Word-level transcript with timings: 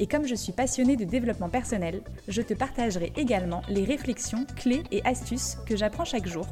Et 0.00 0.06
comme 0.06 0.26
je 0.26 0.34
suis 0.34 0.52
passionnée 0.52 0.96
de 0.96 1.04
développement 1.04 1.50
personnel, 1.50 2.00
je 2.26 2.40
te 2.40 2.54
partagerai 2.54 3.12
également 3.16 3.60
les 3.68 3.84
réflexions, 3.84 4.46
clés 4.56 4.82
et 4.90 5.04
astuces 5.04 5.58
que 5.66 5.76
j'apprends 5.76 6.06
chaque 6.06 6.26
jour 6.26 6.46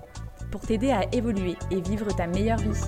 pour 0.52 0.60
t'aider 0.60 0.90
à 0.90 1.06
évoluer 1.12 1.56
et 1.70 1.80
vivre 1.80 2.14
ta 2.14 2.26
meilleure 2.26 2.58
vie. 2.58 2.78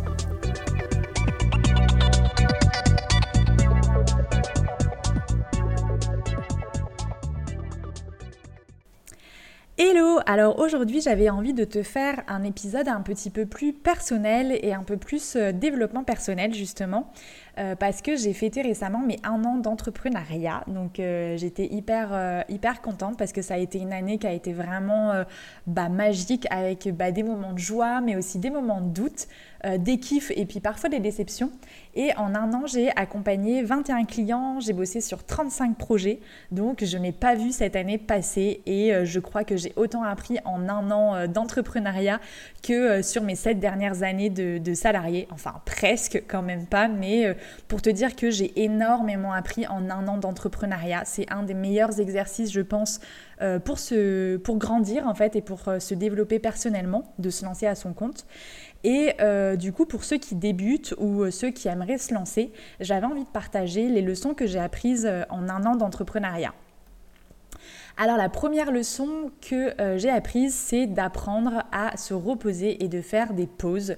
Hello 9.78 10.09
Alors 10.32 10.60
aujourd'hui 10.60 11.00
j'avais 11.00 11.28
envie 11.28 11.54
de 11.54 11.64
te 11.64 11.82
faire 11.82 12.22
un 12.28 12.44
épisode 12.44 12.86
un 12.86 13.00
petit 13.00 13.30
peu 13.30 13.46
plus 13.46 13.72
personnel 13.72 14.56
et 14.62 14.72
un 14.72 14.84
peu 14.84 14.96
plus 14.96 15.34
euh, 15.34 15.50
développement 15.50 16.04
personnel 16.04 16.54
justement. 16.54 17.10
Euh, 17.58 17.74
parce 17.74 18.00
que 18.00 18.16
j'ai 18.16 18.32
fêté 18.32 18.62
récemment 18.62 19.00
mes 19.00 19.18
un 19.24 19.44
an 19.44 19.56
d'entrepreneuriat. 19.56 20.62
Donc 20.68 21.00
euh, 21.00 21.36
j'étais 21.36 21.66
hyper, 21.66 22.44
hyper 22.48 22.80
contente 22.80 23.18
parce 23.18 23.32
que 23.32 23.42
ça 23.42 23.54
a 23.54 23.58
été 23.58 23.80
une 23.80 23.92
année 23.92 24.18
qui 24.18 24.26
a 24.28 24.32
été 24.32 24.52
vraiment 24.52 25.24
bah, 25.66 25.88
magique 25.88 26.46
avec 26.50 26.88
bah, 26.94 27.10
des 27.10 27.24
moments 27.24 27.52
de 27.52 27.58
joie, 27.58 28.00
mais 28.00 28.14
aussi 28.14 28.38
des 28.38 28.50
moments 28.50 28.80
de 28.80 28.88
doute, 28.88 29.26
des 29.78 29.98
kiffs 29.98 30.30
et 30.36 30.46
puis 30.46 30.60
parfois 30.60 30.88
des 30.88 31.00
déceptions. 31.00 31.50
Et 31.96 32.14
en 32.16 32.34
un 32.36 32.54
an, 32.54 32.66
j'ai 32.66 32.90
accompagné 32.96 33.62
21 33.62 34.04
clients, 34.04 34.60
j'ai 34.60 34.72
bossé 34.72 35.00
sur 35.00 35.24
35 35.24 35.76
projets. 35.76 36.20
Donc 36.52 36.84
je 36.84 36.96
n'ai 36.96 37.12
pas 37.12 37.34
vu 37.34 37.50
cette 37.50 37.74
année 37.76 37.98
passer 37.98 38.62
et 38.64 38.92
je 39.04 39.18
crois 39.18 39.44
que 39.44 39.56
j'ai 39.56 39.72
autant 39.76 40.04
appris 40.04 40.19
en 40.44 40.68
un 40.68 40.90
an 40.90 41.26
d'entrepreneuriat 41.26 42.20
que 42.62 43.02
sur 43.02 43.22
mes 43.22 43.34
sept 43.34 43.58
dernières 43.58 44.02
années 44.02 44.30
de, 44.30 44.74
salarié. 44.74 45.26
Enfin 45.30 45.54
presque 45.64 46.22
quand 46.28 46.42
même 46.42 46.66
pas, 46.66 46.88
mais 46.88 47.36
pour 47.68 47.82
te 47.82 47.90
dire 47.90 48.16
que 48.16 48.30
j'ai 48.30 48.62
énormément 48.62 49.32
appris 49.32 49.66
en 49.66 49.90
un 49.90 50.06
an 50.08 50.16
d'entrepreneuriat. 50.16 51.02
C'est 51.04 51.30
un 51.32 51.42
des 51.42 51.54
meilleurs 51.54 52.00
exercices, 52.00 52.52
je 52.52 52.60
pense, 52.60 53.00
euh, 53.42 53.58
pour, 53.58 53.78
se, 53.78 54.36
grandir 54.36 55.06
en 55.06 55.14
fait 55.14 55.34
et 55.34 55.40
pour 55.40 55.66
euh, 55.68 55.78
se 55.78 55.94
développer 55.94 56.38
personnellement, 56.38 57.14
de 57.18 57.30
se 57.30 57.44
lancer 57.44 57.66
à 57.66 57.74
son 57.74 57.94
compte. 57.94 58.26
Et 58.84 59.14
euh, 59.20 59.56
du 59.56 59.72
coup, 59.72 59.86
pour 59.86 60.04
ceux 60.04 60.18
qui 60.18 60.34
débutent 60.34 60.94
ou 60.98 61.30
ceux 61.30 61.50
qui 61.50 61.68
aimeraient 61.68 61.98
se 61.98 62.12
lancer, 62.12 62.52
j'avais 62.80 63.06
envie 63.06 63.24
de 63.24 63.30
partager 63.30 63.88
les 63.88 64.02
leçons 64.02 64.34
que 64.34 64.46
j'ai 64.46 64.58
apprises 64.58 65.10
en 65.30 65.48
un 65.48 65.64
an 65.64 65.76
d'entrepreneuriat. 65.76 66.52
Alors 68.02 68.16
la 68.16 68.30
première 68.30 68.72
leçon 68.72 69.30
que 69.42 69.74
j'ai 69.98 70.08
apprise, 70.08 70.54
c'est 70.54 70.86
d'apprendre 70.86 71.64
à 71.70 71.98
se 71.98 72.14
reposer 72.14 72.82
et 72.82 72.88
de 72.88 73.02
faire 73.02 73.34
des 73.34 73.46
pauses. 73.46 73.96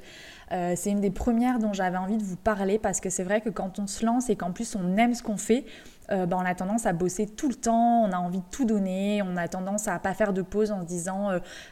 Euh, 0.52 0.74
c'est 0.76 0.90
une 0.90 1.00
des 1.00 1.10
premières 1.10 1.58
dont 1.58 1.72
j'avais 1.72 1.96
envie 1.96 2.18
de 2.18 2.22
vous 2.22 2.36
parler 2.36 2.78
parce 2.78 3.00
que 3.00 3.08
c'est 3.08 3.22
vrai 3.22 3.40
que 3.40 3.48
quand 3.48 3.78
on 3.78 3.86
se 3.86 4.04
lance 4.04 4.28
et 4.28 4.36
qu'en 4.36 4.52
plus 4.52 4.76
on 4.76 4.96
aime 4.96 5.14
ce 5.14 5.22
qu'on 5.22 5.38
fait, 5.38 5.64
euh, 6.10 6.26
ben, 6.26 6.36
on 6.38 6.44
a 6.44 6.54
tendance 6.54 6.84
à 6.84 6.92
bosser 6.92 7.26
tout 7.26 7.48
le 7.48 7.54
temps, 7.54 8.02
on 8.04 8.12
a 8.12 8.18
envie 8.18 8.40
de 8.40 8.44
tout 8.50 8.66
donner, 8.66 9.22
on 9.22 9.36
a 9.38 9.48
tendance 9.48 9.88
à 9.88 9.98
pas 9.98 10.12
faire 10.12 10.34
de 10.34 10.42
pause 10.42 10.70
en 10.70 10.82
se 10.82 10.86
disant 10.86 11.30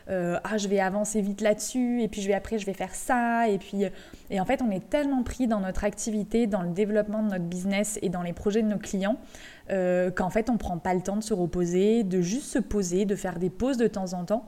euh, 0.08 0.38
ah 0.44 0.56
je 0.56 0.68
vais 0.68 0.80
avancer 0.80 1.20
vite 1.20 1.42
là-dessus 1.42 2.00
et 2.00 2.08
puis 2.08 2.22
je 2.22 2.28
vais 2.28 2.34
après 2.34 2.58
je 2.58 2.64
vais 2.64 2.72
faire 2.72 2.94
ça 2.94 3.48
et 3.48 3.58
puis 3.58 3.84
et 4.30 4.40
en 4.40 4.44
fait 4.46 4.62
on 4.62 4.70
est 4.70 4.88
tellement 4.88 5.22
pris 5.22 5.46
dans 5.46 5.60
notre 5.60 5.84
activité, 5.84 6.46
dans 6.46 6.62
le 6.62 6.70
développement 6.70 7.22
de 7.22 7.28
notre 7.28 7.44
business 7.44 7.98
et 8.00 8.08
dans 8.08 8.22
les 8.22 8.32
projets 8.32 8.62
de 8.62 8.68
nos 8.68 8.78
clients 8.78 9.16
qu'en 9.68 10.30
fait 10.30 10.50
on 10.50 10.56
prend 10.56 10.78
pas 10.78 10.94
le 10.94 11.00
temps 11.00 11.16
de 11.16 11.22
se 11.22 11.34
reposer, 11.34 12.02
de 12.02 12.20
juste 12.20 12.46
se 12.46 12.58
poser, 12.58 13.04
de 13.04 13.14
faire 13.14 13.38
des 13.38 13.50
pauses 13.50 13.76
de 13.76 13.86
temps 13.86 14.14
en 14.14 14.24
temps. 14.24 14.46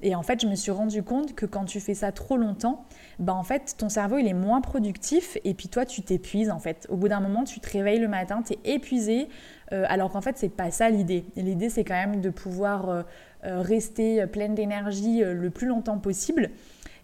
Et 0.00 0.14
en 0.14 0.22
fait, 0.22 0.40
je 0.40 0.46
me 0.46 0.54
suis 0.54 0.70
rendu 0.70 1.02
compte 1.02 1.34
que 1.34 1.44
quand 1.44 1.64
tu 1.64 1.80
fais 1.80 1.94
ça 1.94 2.12
trop 2.12 2.36
longtemps, 2.36 2.84
bah 3.18 3.34
en 3.34 3.42
fait, 3.42 3.74
ton 3.76 3.88
cerveau, 3.88 4.18
il 4.18 4.28
est 4.28 4.34
moins 4.34 4.60
productif 4.60 5.38
et 5.44 5.54
puis 5.54 5.68
toi, 5.68 5.84
tu 5.84 6.02
t'épuises 6.02 6.50
en 6.50 6.60
fait. 6.60 6.86
Au 6.88 6.96
bout 6.96 7.08
d'un 7.08 7.20
moment, 7.20 7.44
tu 7.44 7.58
te 7.58 7.68
réveilles 7.68 7.98
le 7.98 8.08
matin, 8.08 8.42
tu 8.46 8.52
es 8.52 8.74
épuisé, 8.74 9.28
euh, 9.72 9.84
alors 9.88 10.10
qu'en 10.10 10.20
fait, 10.20 10.38
c'est 10.38 10.48
pas 10.50 10.70
ça 10.70 10.88
l'idée. 10.88 11.24
L'idée, 11.34 11.68
c'est 11.68 11.84
quand 11.84 11.94
même 11.94 12.20
de 12.20 12.30
pouvoir 12.30 12.88
euh, 12.88 13.02
euh, 13.44 13.60
rester 13.60 14.24
pleine 14.28 14.54
d'énergie 14.54 15.22
le 15.24 15.50
plus 15.50 15.66
longtemps 15.66 15.98
possible. 15.98 16.50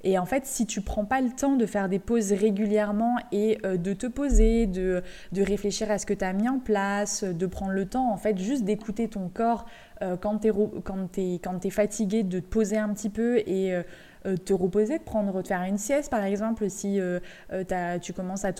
Et 0.06 0.18
en 0.18 0.26
fait, 0.26 0.44
si 0.44 0.66
tu 0.66 0.82
prends 0.82 1.06
pas 1.06 1.22
le 1.22 1.30
temps 1.30 1.56
de 1.56 1.64
faire 1.64 1.88
des 1.88 1.98
pauses 1.98 2.30
régulièrement 2.32 3.16
et 3.32 3.56
de 3.64 3.94
te 3.94 4.06
poser, 4.06 4.66
de, 4.66 5.02
de 5.32 5.42
réfléchir 5.42 5.90
à 5.90 5.96
ce 5.96 6.04
que 6.04 6.12
tu 6.12 6.22
as 6.26 6.34
mis 6.34 6.46
en 6.46 6.58
place, 6.58 7.24
de 7.24 7.46
prendre 7.46 7.72
le 7.72 7.86
temps, 7.86 8.12
en 8.12 8.18
fait, 8.18 8.36
juste 8.36 8.64
d'écouter 8.64 9.08
ton 9.08 9.30
corps 9.30 9.64
quand 10.20 10.38
tu 10.38 10.48
es, 10.48 11.70
fatigué, 11.70 12.22
de 12.22 12.40
te 12.40 12.46
poser 12.46 12.76
un 12.76 12.92
petit 12.92 13.10
peu 13.10 13.38
et 13.38 13.74
euh, 14.26 14.38
te 14.38 14.54
reposer, 14.54 14.98
de 14.98 15.04
prendre, 15.04 15.42
de 15.42 15.46
faire 15.46 15.62
une 15.64 15.76
sieste 15.76 16.10
par 16.10 16.24
exemple 16.24 16.70
si 16.70 16.98
euh, 16.98 17.20
euh, 17.52 17.98
tu 17.98 18.14
commences 18.14 18.46
à, 18.46 18.52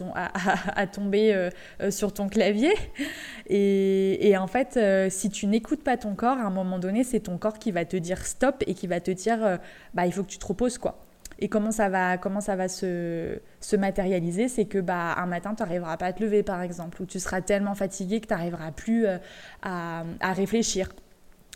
tomber 0.87 1.51
sur 1.91 2.13
ton 2.13 2.29
clavier. 2.29 2.75
Et, 3.49 4.35
en 4.37 4.47
fait, 4.47 4.79
si 5.11 5.31
tu 5.31 5.47
n'écoutes 5.47 5.83
pas 5.83 5.97
ton 5.97 6.15
corps, 6.15 6.39
à 6.39 6.43
un 6.43 6.51
moment 6.51 6.79
donné, 6.79 7.05
c'est 7.05 7.21
ton 7.21 7.39
corps 7.39 7.59
qui 7.59 7.71
va 7.71 7.85
te 7.85 7.97
dire 7.97 8.27
stop 8.27 8.63
et 8.67 8.75
qui 8.75 8.87
va 8.87 9.01
te 9.01 9.11
dire 9.11 9.59
bah 9.95 10.07
il 10.07 10.13
faut 10.13 10.23
que 10.23 10.29
tu 10.29 10.39
te 10.39 10.47
reposes 10.47 10.79
quoi. 10.79 10.99
Et 11.41 11.49
comment 11.49 11.73
ça 11.73 11.89
va, 11.89 12.69
se, 12.69 13.39
se 13.61 13.77
matérialiser 13.77 14.49
C'est 14.49 14.67
que 14.67 14.79
bah, 14.79 15.15
un 15.17 15.27
matin, 15.27 15.55
tu 15.55 15.63
n'arriveras 15.63 15.97
pas 15.97 16.07
à 16.07 16.13
te 16.13 16.23
lever, 16.23 16.45
par 16.45 16.63
exemple, 16.63 17.03
ou 17.03 17.07
tu 17.07 17.19
seras 17.19 17.41
tellement 17.41 17.75
fatigué 17.75 18.21
que 18.21 18.29
tu 18.29 18.35
n'arriveras 18.35 18.71
plus 18.71 19.07
à, 19.63 20.05
réfléchir. 20.23 20.91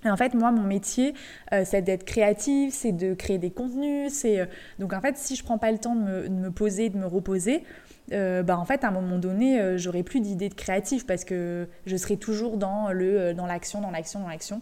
Et 0.05 0.11
en 0.11 0.17
fait, 0.17 0.35
moi, 0.35 0.53
mon 0.53 0.63
métier, 0.63 1.15
euh, 1.53 1.63
c'est 1.65 1.83
d'être 1.83 2.05
créative, 2.05 2.73
c'est 2.73 2.93
de 2.93 3.15
créer 3.15 3.39
des 3.39 3.51
contenus. 3.51 4.13
C'est 4.13 4.41
euh, 4.41 4.47
donc 4.79 4.93
en 4.93 5.01
fait, 5.01 5.17
si 5.17 5.35
je 5.35 5.43
prends 5.43 5.59
pas 5.59 5.73
le 5.73 5.79
temps 5.79 5.97
de 5.97 6.29
me, 6.29 6.51
poser, 6.51 6.89
de 6.89 6.99
me 6.99 7.07
reposer, 7.07 7.65
euh, 8.13 8.43
bah 8.43 8.59
en 8.59 8.65
fait, 8.65 8.85
à 8.85 8.89
un 8.89 8.93
moment 8.93 9.19
donné, 9.19 9.77
j'aurai 9.77 10.03
plus 10.03 10.21
d'idées 10.21 10.49
de 10.49 10.55
créatif 10.55 11.07
parce 11.07 11.25
que 11.25 11.69
je 11.87 11.97
serai 11.97 12.17
toujours 12.17 12.57
dans 12.57 12.91
l'action, 12.93 13.81
dans 13.81 13.91
l'action, 13.91 14.21
dans 14.21 14.29
l'action. 14.29 14.61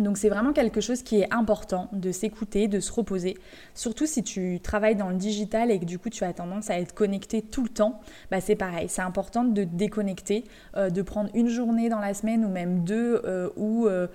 Donc 0.00 0.18
c'est 0.18 0.28
vraiment 0.28 0.52
quelque 0.52 0.80
chose 0.80 1.02
qui 1.02 1.20
est 1.20 1.32
important 1.32 1.88
de 1.92 2.12
s'écouter, 2.12 2.68
de 2.68 2.80
se 2.80 2.92
reposer. 2.92 3.36
Surtout 3.74 4.06
si 4.06 4.22
tu 4.22 4.60
travailles 4.60 4.96
dans 4.96 5.08
le 5.08 5.16
digital 5.16 5.70
et 5.70 5.78
que 5.78 5.84
du 5.84 5.98
coup 5.98 6.10
tu 6.10 6.24
as 6.24 6.32
tendance 6.32 6.70
à 6.70 6.78
être 6.78 6.94
connecté 6.94 7.42
tout 7.42 7.62
le 7.62 7.68
temps, 7.68 8.00
bah 8.30 8.40
c'est 8.40 8.56
pareil, 8.56 8.88
c'est 8.88 9.02
important 9.02 9.44
de 9.44 9.64
déconnecter, 9.64 10.44
euh, 10.76 10.90
de 10.90 11.02
prendre 11.02 11.30
une 11.34 11.48
journée 11.48 11.88
dans 11.88 12.00
la 12.00 12.14
semaine 12.14 12.44
ou 12.44 12.48
même 12.48 12.84
deux 12.84 13.22
euh, 13.24 13.48
où 13.56 13.86
euh, 13.86 14.06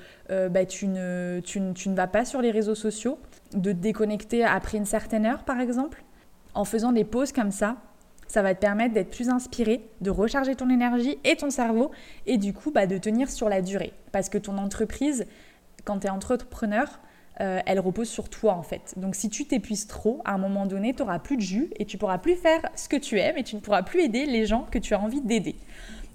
bah, 0.49 0.65
tu, 0.65 0.87
ne, 0.87 1.41
tu, 1.43 1.61
tu 1.73 1.89
ne 1.89 1.95
vas 1.95 2.07
pas 2.07 2.25
sur 2.25 2.41
les 2.41 2.51
réseaux 2.51 2.75
sociaux, 2.75 3.17
de 3.53 3.71
te 3.71 3.77
déconnecter 3.77 4.43
après 4.43 4.77
une 4.77 4.85
certaine 4.85 5.25
heure 5.25 5.43
par 5.43 5.59
exemple. 5.59 6.03
En 6.53 6.65
faisant 6.65 6.91
des 6.91 7.05
pauses 7.05 7.31
comme 7.31 7.51
ça, 7.51 7.77
ça 8.31 8.41
va 8.41 8.55
te 8.55 8.61
permettre 8.61 8.93
d'être 8.93 9.09
plus 9.09 9.29
inspiré, 9.29 9.81
de 9.99 10.09
recharger 10.09 10.55
ton 10.55 10.69
énergie 10.69 11.17
et 11.25 11.35
ton 11.35 11.49
cerveau 11.49 11.91
et 12.25 12.37
du 12.37 12.53
coup 12.53 12.71
bah, 12.71 12.87
de 12.87 12.97
tenir 12.97 13.29
sur 13.29 13.49
la 13.49 13.61
durée. 13.61 13.91
Parce 14.13 14.29
que 14.29 14.37
ton 14.37 14.57
entreprise, 14.57 15.25
quand 15.85 15.99
tu 15.99 16.07
es 16.07 16.09
entrepreneur, 16.09 16.99
euh, 17.39 17.59
elle 17.65 17.79
repose 17.79 18.09
sur 18.09 18.29
toi 18.29 18.53
en 18.53 18.63
fait. 18.63 18.93
Donc 18.97 19.15
si 19.15 19.29
tu 19.29 19.45
t'épuises 19.45 19.87
trop, 19.87 20.21
à 20.25 20.33
un 20.33 20.37
moment 20.37 20.65
donné, 20.65 20.93
tu 20.93 21.01
n'auras 21.01 21.19
plus 21.19 21.37
de 21.37 21.41
jus 21.41 21.69
et 21.77 21.85
tu 21.85 21.97
pourras 21.97 22.17
plus 22.17 22.35
faire 22.35 22.61
ce 22.75 22.89
que 22.89 22.97
tu 22.97 23.19
aimes 23.19 23.37
et 23.37 23.43
tu 23.43 23.55
ne 23.55 23.61
pourras 23.61 23.83
plus 23.83 24.01
aider 24.01 24.25
les 24.25 24.45
gens 24.45 24.67
que 24.69 24.77
tu 24.77 24.93
as 24.93 24.99
envie 24.99 25.21
d'aider. 25.21 25.55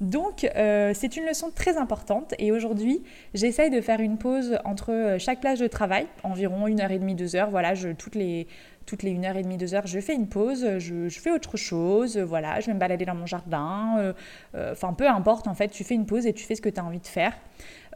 Donc 0.01 0.45
euh, 0.45 0.93
c'est 0.95 1.17
une 1.17 1.25
leçon 1.25 1.51
très 1.51 1.79
importante 1.79 2.35
et 2.39 2.53
aujourd'hui 2.53 3.03
j'essaye 3.33 3.71
de 3.71 3.81
faire 3.81 4.01
une 4.01 4.19
pause 4.19 4.59
entre 4.65 4.93
euh, 4.93 5.19
chaque 5.19 5.41
plage 5.41 5.61
de 5.61 5.67
travail, 5.67 6.07
environ 6.23 6.67
une 6.67 6.81
heure 6.81 6.91
et 6.91 6.99
demie, 6.99 7.15
deux 7.15 7.35
heures. 7.35 7.51
Voilà, 7.51 7.75
je, 7.75 7.89
toutes 7.91 8.15
les 8.15 8.47
toutes 8.85 9.03
les 9.03 9.17
1 9.17 9.25
heure 9.25 9.37
et 9.37 9.43
demie, 9.43 9.57
2 9.57 9.75
heures, 9.75 9.87
je 9.89 9.99
fais 9.99 10.15
une 10.15 10.29
pause, 10.29 10.79
je, 10.79 11.09
fais 11.09 11.33
autre 11.33 11.57
chose, 11.57 12.19
voilà, 12.19 12.61
je 12.61 12.67
vais 12.67 12.75
me 12.75 12.79
balader 12.79 13.05
dans 13.05 13.17
mon 13.17 13.27
jardin, 13.27 14.15
enfin 14.55 14.93
peu 14.93 15.09
importe 15.09 15.49
en 15.49 15.55
fait, 15.55 15.71
tu 15.71 15.83
fais 15.83 15.97
une 15.97 16.07
pause 16.07 16.25
et 16.25 16.33
tu 16.33 16.45
fais 16.45 16.55
ce 16.55 16.63
que 16.63 16.69
tu 16.69 16.79
as 16.79 16.85
envie 16.85 17.01
de 17.01 17.07
faire. 17.09 17.33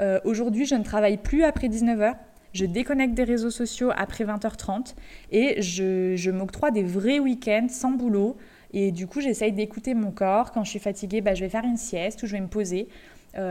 Euh, 0.01 0.19
aujourd'hui, 0.25 0.67
je 0.67 0.75
ne 0.75 0.85
travaille 0.85 1.17
plus 1.17 1.45
après 1.45 1.69
19h. 1.69 2.15
Je 2.53 2.65
déconnecte 2.65 3.15
des 3.15 3.25
réseaux 3.25 3.51
sociaux 3.51 3.91
après 3.97 4.25
20h30 4.25 4.95
et 5.31 5.63
je, 5.63 6.31
m'octroie 6.31 6.71
des 6.71 6.83
vrais 6.83 7.21
week-ends 7.21 7.69
sans 7.69 7.93
boulot. 7.93 8.37
Et 8.73 8.93
du 8.93 9.07
coup, 9.07 9.21
j'essaye 9.21 9.53
d'écouter 9.53 9.95
mon 9.95 10.11
corps. 10.11 10.53
Quand 10.53 10.65
je 10.65 10.71
suis 10.71 10.79
fatiguée, 10.79 11.21
bah, 11.21 11.35
je 11.35 11.41
vais 11.41 11.51
faire 11.51 11.65
une 11.65 11.77
sieste 11.77 12.23
ou 12.23 12.27
je 12.27 12.33
vais 12.33 12.41
me 12.41 12.49
poser. 12.49 12.89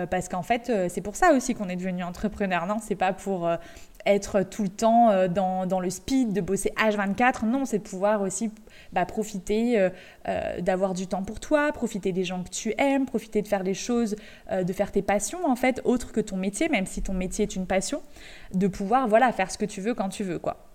parce 0.10 0.28
qu'en 0.28 0.44
fait, 0.44 0.72
c'est 0.90 1.02
pour 1.02 1.16
ça 1.16 1.34
aussi 1.34 1.56
qu'on 1.56 1.70
est 1.70 1.76
devenu 1.76 2.04
entrepreneur, 2.04 2.66
non? 2.66 2.78
C'est 2.82 2.96
pas 2.96 3.14
pour 3.14 3.50
être 4.06 4.44
tout 4.44 4.64
le 4.64 4.70
temps 4.70 5.28
dans, 5.28 5.66
dans, 5.66 5.80
le 5.80 5.90
speed, 5.90 6.34
de 6.34 6.42
bosser 6.42 6.72
H24. 6.78 7.46
Non, 7.46 7.66
c'est 7.66 7.80
de 7.80 7.84
pouvoir 7.84 8.22
aussi 8.22 8.52
bah, 8.92 9.06
profiter 9.06 9.90
d'avoir 10.60 10.94
du 10.94 11.08
temps 11.08 11.24
pour 11.24 11.40
toi, 11.40 11.72
profiter 11.72 12.12
des 12.12 12.26
gens 12.26 12.44
que 12.44 12.50
tu 12.50 12.74
aimes, 12.78 13.06
profiter 13.06 13.42
de 13.42 13.48
faire 13.48 13.64
des 13.64 13.74
choses, 13.74 14.16
de 14.52 14.74
faire 14.74 14.92
tes 14.92 15.02
passions 15.02 15.46
en 15.46 15.56
fait, 15.56 15.82
autres 15.86 16.12
que 16.12 16.22
ton 16.22 16.38
métier, 16.38 16.68
même 16.70 16.86
si 16.86 17.02
ton 17.02 17.14
métier 17.14 17.44
est 17.44 17.56
une 17.56 17.66
passion, 17.66 18.02
de 18.54 18.68
pouvoir 18.68 19.08
voilà 19.08 19.32
faire 19.32 19.50
ce 19.52 19.58
que 19.58 19.66
tu 19.66 19.82
veux 19.82 19.94
quand 19.94 20.10
tu 20.10 20.24
veux 20.24 20.40
quoi. 20.40 20.69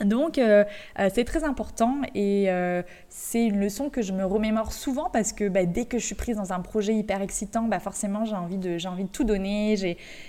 Donc 0.00 0.38
euh, 0.38 0.64
euh, 0.98 1.08
c'est 1.14 1.24
très 1.24 1.44
important 1.44 1.98
et 2.14 2.50
euh, 2.50 2.82
c'est 3.08 3.44
une 3.44 3.60
leçon 3.60 3.90
que 3.90 4.02
je 4.02 4.12
me 4.12 4.24
remémore 4.24 4.72
souvent 4.72 5.08
parce 5.08 5.32
que 5.32 5.48
bah, 5.48 5.66
dès 5.66 5.84
que 5.84 5.98
je 5.98 6.04
suis 6.04 6.16
prise 6.16 6.36
dans 6.36 6.52
un 6.52 6.60
projet 6.60 6.94
hyper 6.94 7.22
excitant, 7.22 7.62
bah, 7.62 7.78
forcément 7.78 8.24
j'ai 8.24 8.34
envie, 8.34 8.58
de, 8.58 8.84
envie 8.88 9.04
de 9.04 9.08
tout 9.08 9.22
donner 9.22 9.74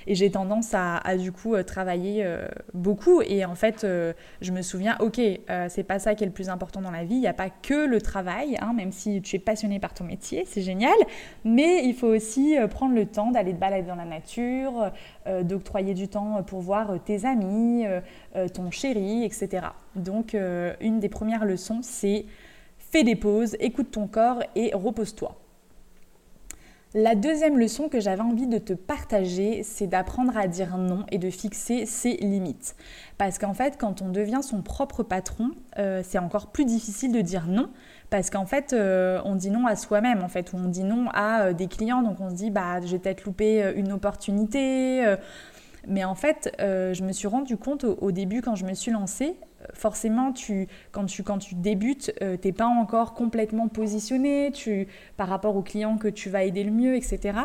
et 0.05 0.15
j'ai 0.15 0.31
tendance 0.31 0.73
à, 0.73 1.17
du 1.17 1.31
coup 1.31 1.55
travailler 1.63 2.27
beaucoup 2.73 3.21
et 3.21 3.45
en 3.45 3.55
fait 3.55 3.85
je 4.41 4.51
me 4.51 4.61
souviens 4.61 4.97
ok 4.99 5.19
c'est 5.69 5.83
pas 5.83 5.99
ça 5.99 6.15
qui 6.15 6.23
est 6.23 6.27
le 6.27 6.33
plus 6.33 6.49
important 6.49 6.81
dans 6.81 6.91
la 6.91 7.03
vie, 7.03 7.15
il 7.15 7.21
n'y 7.21 7.27
a 7.27 7.33
pas 7.33 7.49
que 7.49 7.85
le 7.85 8.01
travail, 8.01 8.57
hein, 8.61 8.73
même 8.73 8.91
si 8.91 9.21
tu 9.21 9.35
es 9.35 9.39
passionné 9.39 9.79
par 9.79 9.93
ton 9.93 10.03
métier, 10.03 10.43
c'est 10.45 10.61
génial, 10.61 10.95
mais 11.43 11.85
il 11.85 11.93
faut 11.93 12.07
aussi 12.07 12.55
prendre 12.69 12.93
le 12.93 13.05
temps 13.05 13.31
d'aller 13.31 13.53
te 13.53 13.59
balader 13.59 13.87
dans 13.87 13.95
la 13.95 14.05
nature, 14.05 14.91
d'octroyer 15.43 15.93
du 15.93 16.07
temps 16.07 16.43
pour 16.43 16.61
voir 16.61 16.93
tes 17.03 17.25
amis, 17.25 17.85
ton 18.53 18.71
chéri, 18.71 19.23
etc. 19.23 19.54
Donc 19.95 20.35
euh, 20.35 20.73
une 20.81 20.99
des 20.99 21.09
premières 21.09 21.45
leçons, 21.45 21.79
c'est 21.81 22.25
fais 22.77 23.03
des 23.03 23.15
pauses, 23.15 23.55
écoute 23.59 23.91
ton 23.91 24.07
corps 24.07 24.41
et 24.55 24.71
repose-toi. 24.73 25.37
La 26.97 27.13
deuxième 27.13 27.59
leçon 27.59 27.89
que 27.89 27.99
j'avais 27.99 28.21
envie 28.21 28.47
de 28.47 28.57
te 28.57 28.71
partager, 28.71 29.63
c'est 29.63 29.85
d'apprendre 29.85 30.37
à 30.37 30.47
dire 30.47 30.77
non 30.77 31.05
et 31.11 31.17
de 31.17 31.29
fixer 31.29 31.85
ses 31.85 32.13
limites. 32.13 32.77
Parce 33.17 33.37
qu'en 33.37 33.53
fait, 33.53 33.77
quand 33.77 34.01
on 34.01 34.07
devient 34.07 34.39
son 34.41 34.61
propre 34.61 35.03
patron, 35.03 35.51
euh, 35.77 36.01
c'est 36.05 36.19
encore 36.19 36.51
plus 36.51 36.63
difficile 36.63 37.11
de 37.11 37.19
dire 37.19 37.47
non. 37.47 37.69
Parce 38.09 38.29
qu'en 38.29 38.45
fait, 38.45 38.71
euh, 38.71 39.19
on 39.25 39.35
dit 39.35 39.49
non 39.49 39.67
à 39.67 39.75
soi-même, 39.75 40.23
en 40.23 40.29
fait, 40.29 40.53
ou 40.53 40.57
on 40.57 40.69
dit 40.69 40.85
non 40.85 41.09
à 41.13 41.51
des 41.51 41.67
clients. 41.67 42.01
Donc 42.01 42.21
on 42.21 42.29
se 42.29 42.35
dit, 42.35 42.49
bah, 42.49 42.79
j'ai 42.79 42.97
peut-être 42.97 43.25
loupé 43.25 43.73
une 43.75 43.91
opportunité. 43.91 45.17
Mais 45.87 46.03
en 46.03 46.15
fait, 46.15 46.55
euh, 46.59 46.93
je 46.93 47.03
me 47.03 47.11
suis 47.11 47.27
rendu 47.27 47.57
compte 47.57 47.83
au, 47.83 48.11
début 48.11 48.41
quand 48.41 48.55
je 48.55 48.65
me 48.65 48.73
suis 48.73 48.91
lancée, 48.91 49.35
euh, 49.61 49.65
forcément, 49.73 50.31
tu, 50.31 50.67
quand, 50.91 51.05
tu, 51.05 51.23
quand 51.23 51.37
tu 51.37 51.55
débutes, 51.55 52.13
euh, 52.21 52.37
tu 52.41 52.47
n'es 52.47 52.53
pas 52.53 52.67
encore 52.67 53.13
complètement 53.13 53.67
positionné 53.67 54.51
tu, 54.53 54.87
par 55.17 55.27
rapport 55.27 55.55
au 55.55 55.61
client 55.61 55.97
que 55.97 56.07
tu 56.07 56.29
vas 56.29 56.43
aider 56.43 56.63
le 56.63 56.71
mieux, 56.71 56.95
etc. 56.95 57.39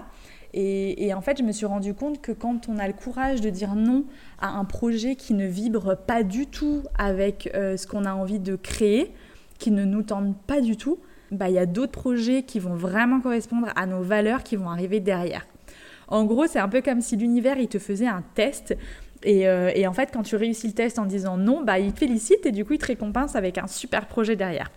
Et, 0.53 1.15
en 1.15 1.21
fait, 1.21 1.39
je 1.39 1.45
me 1.45 1.53
suis 1.53 1.67
rendu 1.67 1.95
compte 1.95 2.21
que 2.21 2.33
quand 2.33 2.69
on 2.69 2.79
a 2.79 2.89
le 2.89 2.93
courage 2.93 3.41
de 3.41 3.51
dire 3.51 3.77
non 3.77 4.05
à 4.41 4.49
un 4.49 4.65
projet 4.65 5.15
qui 5.15 5.33
ne 5.33 5.47
vibre 5.47 5.97
pas 5.97 6.25
du 6.25 6.49
tout 6.49 6.83
avec 6.99 7.49
ce 7.55 7.87
qu'on 7.87 8.05
a 8.05 8.13
envie 8.13 8.41
de 8.41 8.57
créer, 8.57 9.13
qui 9.61 9.71
ne 9.71 9.85
nous 9.85 10.03
tente 10.03 10.37
pas 10.49 10.61
du 10.61 10.77
tout, 10.77 10.99
bah, 11.31 11.49
il 11.49 11.55
y 11.55 11.59
a 11.59 11.67
d'autres 11.67 11.93
projets 11.93 12.43
qui 12.43 12.59
vont 12.59 12.75
vraiment 12.75 13.21
correspondre 13.21 13.69
à 13.77 13.87
nos 13.87 14.03
valeurs 14.03 14.43
qui 14.43 14.57
vont 14.57 14.69
arriver 14.71 14.99
derrière. 14.99 15.47
En 16.11 16.25
gros, 16.25 16.47
c'est 16.47 16.59
un 16.59 16.69
peu 16.69 16.83
comme 16.83 17.01
si 17.01 17.17
l'univers, 17.17 17.57
il 17.59 17.69
te 17.69 17.79
faisait 17.79 18.09
un 18.09 18.23
test. 18.35 18.77
Euh, 19.27 19.71
et, 19.75 19.87
en 19.87 19.93
fait, 19.93 20.11
quand 20.13 20.23
tu 20.23 20.37
réussis 20.37 20.67
le 20.67 20.73
test 20.73 20.99
en 20.99 21.07
disant 21.07 21.37
non, 21.37 21.63
bah, 21.63 21.79
il 21.79 21.93
te 21.93 22.01
félicite 22.01 22.47
et 22.47 22.53
du 22.53 22.65
coup, 22.65 22.75
il 22.75 22.79
te 22.79 22.87
récompense 22.87 23.37
avec 23.37 23.59
un 23.59 23.67
super 23.67 24.07
projet 24.07 24.37
derrière. 24.37 24.71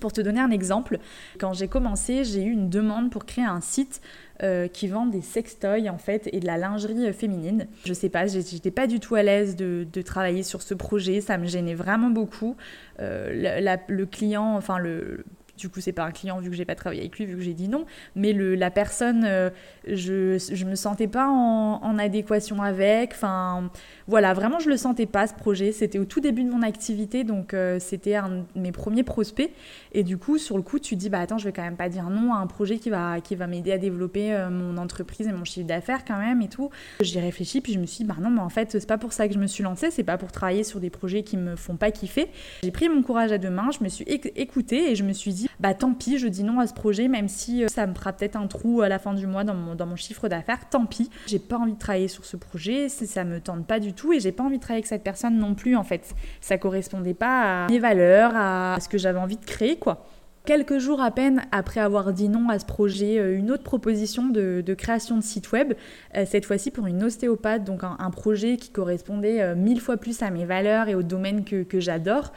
Pour 0.00 0.14
te 0.14 0.22
donner 0.22 0.40
un 0.40 0.50
exemple, 0.50 0.98
quand 1.38 1.52
j'ai 1.52 1.68
commencé, 1.68 2.24
j'ai 2.24 2.42
eu 2.42 2.50
une 2.50 2.70
demande 2.70 3.10
pour 3.10 3.26
créer 3.26 3.44
un 3.44 3.60
site 3.60 4.00
euh, 4.42 4.66
qui 4.66 4.88
vend 4.88 5.04
des 5.04 5.20
sextoys 5.20 5.90
en 5.90 5.98
fait 5.98 6.26
et 6.32 6.40
de 6.40 6.46
la 6.46 6.56
lingerie 6.56 7.08
euh, 7.08 7.12
féminine. 7.12 7.66
Je 7.84 7.92
sais 7.92 8.08
pas, 8.08 8.26
j'étais 8.26 8.70
pas 8.70 8.86
du 8.86 8.98
tout 8.98 9.14
à 9.14 9.22
l'aise 9.22 9.56
de, 9.56 9.84
travailler 10.00 10.42
sur 10.42 10.62
ce 10.62 10.72
projet, 10.72 11.20
ça 11.20 11.36
me 11.36 11.44
gênait 11.46 11.74
vraiment 11.74 12.08
beaucoup. 12.08 12.56
le 12.98 14.04
client, 14.06 14.56
enfin 14.56 14.78
le 14.78 15.26
du 15.60 15.68
coup, 15.68 15.80
c'est 15.80 15.92
pas 15.92 16.04
un 16.04 16.10
client 16.10 16.40
vu 16.40 16.50
que 16.50 16.56
j'ai 16.56 16.64
pas 16.64 16.74
travaillé 16.74 17.02
avec 17.02 17.18
lui, 17.18 17.26
vu 17.26 17.36
que 17.36 17.42
j'ai 17.42 17.54
dit 17.54 17.68
non. 17.68 17.84
Mais 18.16 18.32
le, 18.32 18.54
la 18.54 18.70
personne, 18.70 19.24
euh, 19.24 19.50
je, 19.86 20.38
je 20.38 20.64
me 20.64 20.74
sentais 20.74 21.06
pas 21.06 21.28
en, 21.28 21.98
adéquation 21.98 22.62
avec. 22.62 23.12
Enfin, 23.12 23.70
voilà, 24.06 24.32
vraiment, 24.32 24.58
je 24.58 24.70
le 24.70 24.76
sentais 24.78 25.06
pas 25.06 25.26
ce 25.26 25.34
projet. 25.34 25.70
C'était 25.70 25.98
au 25.98 26.06
tout 26.06 26.20
début 26.20 26.44
de 26.44 26.50
mon 26.50 26.62
activité, 26.62 27.24
donc 27.24 27.52
euh, 27.52 27.78
c'était 27.78 28.14
un 28.14 28.28
de 28.30 28.44
mes 28.54 28.72
premiers 28.72 29.02
prospects. 29.02 29.50
Et 29.92 30.02
du 30.02 30.16
coup, 30.16 30.38
sur 30.38 30.56
le 30.56 30.62
coup, 30.62 30.78
tu 30.78 30.94
te 30.94 31.00
dis, 31.00 31.10
bah 31.10 31.20
attends, 31.20 31.36
je 31.36 31.44
vais 31.44 31.52
quand 31.52 31.62
même 31.62 31.76
pas 31.76 31.88
dire 31.88 32.08
non 32.08 32.32
à 32.32 32.38
un 32.38 32.46
projet 32.46 32.78
qui 32.78 32.88
va, 32.88 33.20
qui 33.20 33.34
va 33.34 33.46
m'aider 33.46 33.72
à 33.72 33.78
développer 33.78 34.32
euh, 34.32 34.48
mon 34.48 34.78
entreprise 34.78 35.26
et 35.26 35.32
mon 35.32 35.44
chiffre 35.44 35.66
d'affaires 35.66 36.04
quand 36.06 36.18
même 36.18 36.40
et 36.40 36.48
tout. 36.48 36.70
J'y 37.00 37.20
réfléchi, 37.20 37.60
puis 37.60 37.74
je 37.74 37.78
me 37.78 37.86
suis 37.86 37.98
dit, 37.98 38.04
bah 38.04 38.16
non, 38.20 38.30
mais 38.30 38.40
en 38.40 38.48
fait, 38.48 38.70
c'est 38.72 38.86
pas 38.86 38.98
pour 38.98 39.12
ça 39.12 39.28
que 39.28 39.34
je 39.34 39.38
me 39.38 39.46
suis 39.46 39.62
lancée, 39.62 39.90
c'est 39.90 40.04
pas 40.04 40.16
pour 40.16 40.32
travailler 40.32 40.64
sur 40.64 40.80
des 40.80 40.90
projets 40.90 41.22
qui 41.22 41.36
me 41.36 41.56
font 41.56 41.76
pas 41.76 41.90
kiffer. 41.90 42.28
J'ai 42.62 42.70
pris 42.70 42.88
mon 42.88 43.02
courage 43.02 43.32
à 43.32 43.38
deux 43.38 43.50
mains, 43.50 43.70
je 43.78 43.84
me 43.84 43.88
suis 43.88 44.04
écoutée 44.08 44.90
et 44.90 44.94
je 44.94 45.04
me 45.04 45.12
suis 45.12 45.32
dit, 45.32 45.49
bah 45.60 45.74
tant 45.74 45.92
pis, 45.92 46.18
je 46.18 46.26
dis 46.26 46.42
non 46.42 46.58
à 46.58 46.66
ce 46.66 46.72
projet, 46.72 47.06
même 47.06 47.28
si 47.28 47.64
euh, 47.64 47.68
ça 47.68 47.86
me 47.86 47.94
fera 47.94 48.14
peut-être 48.14 48.36
un 48.36 48.46
trou 48.46 48.80
à 48.80 48.88
la 48.88 48.98
fin 48.98 49.12
du 49.12 49.26
mois 49.26 49.44
dans 49.44 49.54
mon, 49.54 49.74
dans 49.74 49.84
mon 49.84 49.94
chiffre 49.94 50.26
d'affaires, 50.26 50.68
tant 50.70 50.86
pis. 50.86 51.10
J'ai 51.26 51.38
pas 51.38 51.58
envie 51.58 51.74
de 51.74 51.78
travailler 51.78 52.08
sur 52.08 52.24
ce 52.24 52.38
projet, 52.38 52.88
ça 52.88 53.24
me 53.24 53.40
tente 53.40 53.66
pas 53.66 53.78
du 53.78 53.92
tout 53.92 54.14
et 54.14 54.20
j'ai 54.20 54.32
pas 54.32 54.42
envie 54.42 54.56
de 54.56 54.62
travailler 54.62 54.78
avec 54.78 54.86
cette 54.86 55.04
personne 55.04 55.38
non 55.38 55.54
plus 55.54 55.76
en 55.76 55.84
fait. 55.84 56.14
Ça 56.40 56.56
correspondait 56.56 57.12
pas 57.12 57.64
à 57.64 57.68
mes 57.68 57.78
valeurs, 57.78 58.32
à 58.34 58.78
ce 58.80 58.88
que 58.88 58.96
j'avais 58.96 59.18
envie 59.18 59.36
de 59.36 59.44
créer 59.44 59.76
quoi. 59.76 60.06
Quelques 60.46 60.78
jours 60.78 61.02
à 61.02 61.10
peine 61.10 61.42
après 61.52 61.80
avoir 61.80 62.14
dit 62.14 62.30
non 62.30 62.48
à 62.48 62.58
ce 62.58 62.64
projet, 62.64 63.18
euh, 63.18 63.36
une 63.36 63.50
autre 63.50 63.62
proposition 63.62 64.30
de, 64.30 64.74
création 64.78 65.18
de 65.18 65.22
site 65.22 65.52
web, 65.52 65.74
euh, 66.16 66.24
cette 66.26 66.46
fois-ci 66.46 66.70
pour 66.70 66.86
une 66.86 67.04
ostéopathe, 67.04 67.64
donc 67.64 67.84
un, 67.84 68.10
projet 68.10 68.56
qui 68.56 68.70
correspondait 68.70 69.54
mille 69.54 69.80
fois 69.80 69.98
plus 69.98 70.22
à 70.22 70.30
mes 70.30 70.46
valeurs 70.46 70.88
et 70.88 70.94
au 70.94 71.02
domaine 71.02 71.44
que, 71.44 71.64
que 71.64 71.80
j'adore 71.80 72.32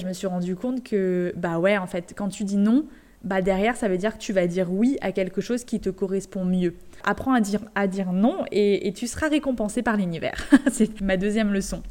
je 0.00 0.06
me 0.06 0.12
suis 0.12 0.26
rendu 0.26 0.56
compte 0.56 0.82
que, 0.82 1.32
bah 1.36 1.58
ouais, 1.58 1.78
en 1.78 1.86
fait, 1.86 2.14
quand 2.16 2.28
tu 2.28 2.44
dis 2.44 2.56
non, 2.56 2.86
bah 3.24 3.40
derrière, 3.40 3.76
ça 3.76 3.88
veut 3.88 3.96
dire 3.96 4.14
que 4.14 4.22
tu 4.22 4.32
vas 4.32 4.46
dire 4.46 4.70
oui 4.70 4.98
à 5.00 5.12
quelque 5.12 5.40
chose 5.40 5.64
qui 5.64 5.80
te 5.80 5.88
correspond 5.88 6.44
mieux. 6.44 6.74
Apprends 7.04 7.32
à 7.32 7.40
dire, 7.40 7.60
à 7.74 7.86
dire 7.86 8.12
non 8.12 8.44
et, 8.52 8.92
tu 8.94 9.06
seras 9.06 9.28
récompensé 9.28 9.82
par 9.82 9.96
l'univers. 9.96 10.46
C'est 10.70 11.00
ma 11.00 11.16
deuxième 11.16 11.52
leçon. 11.52 11.82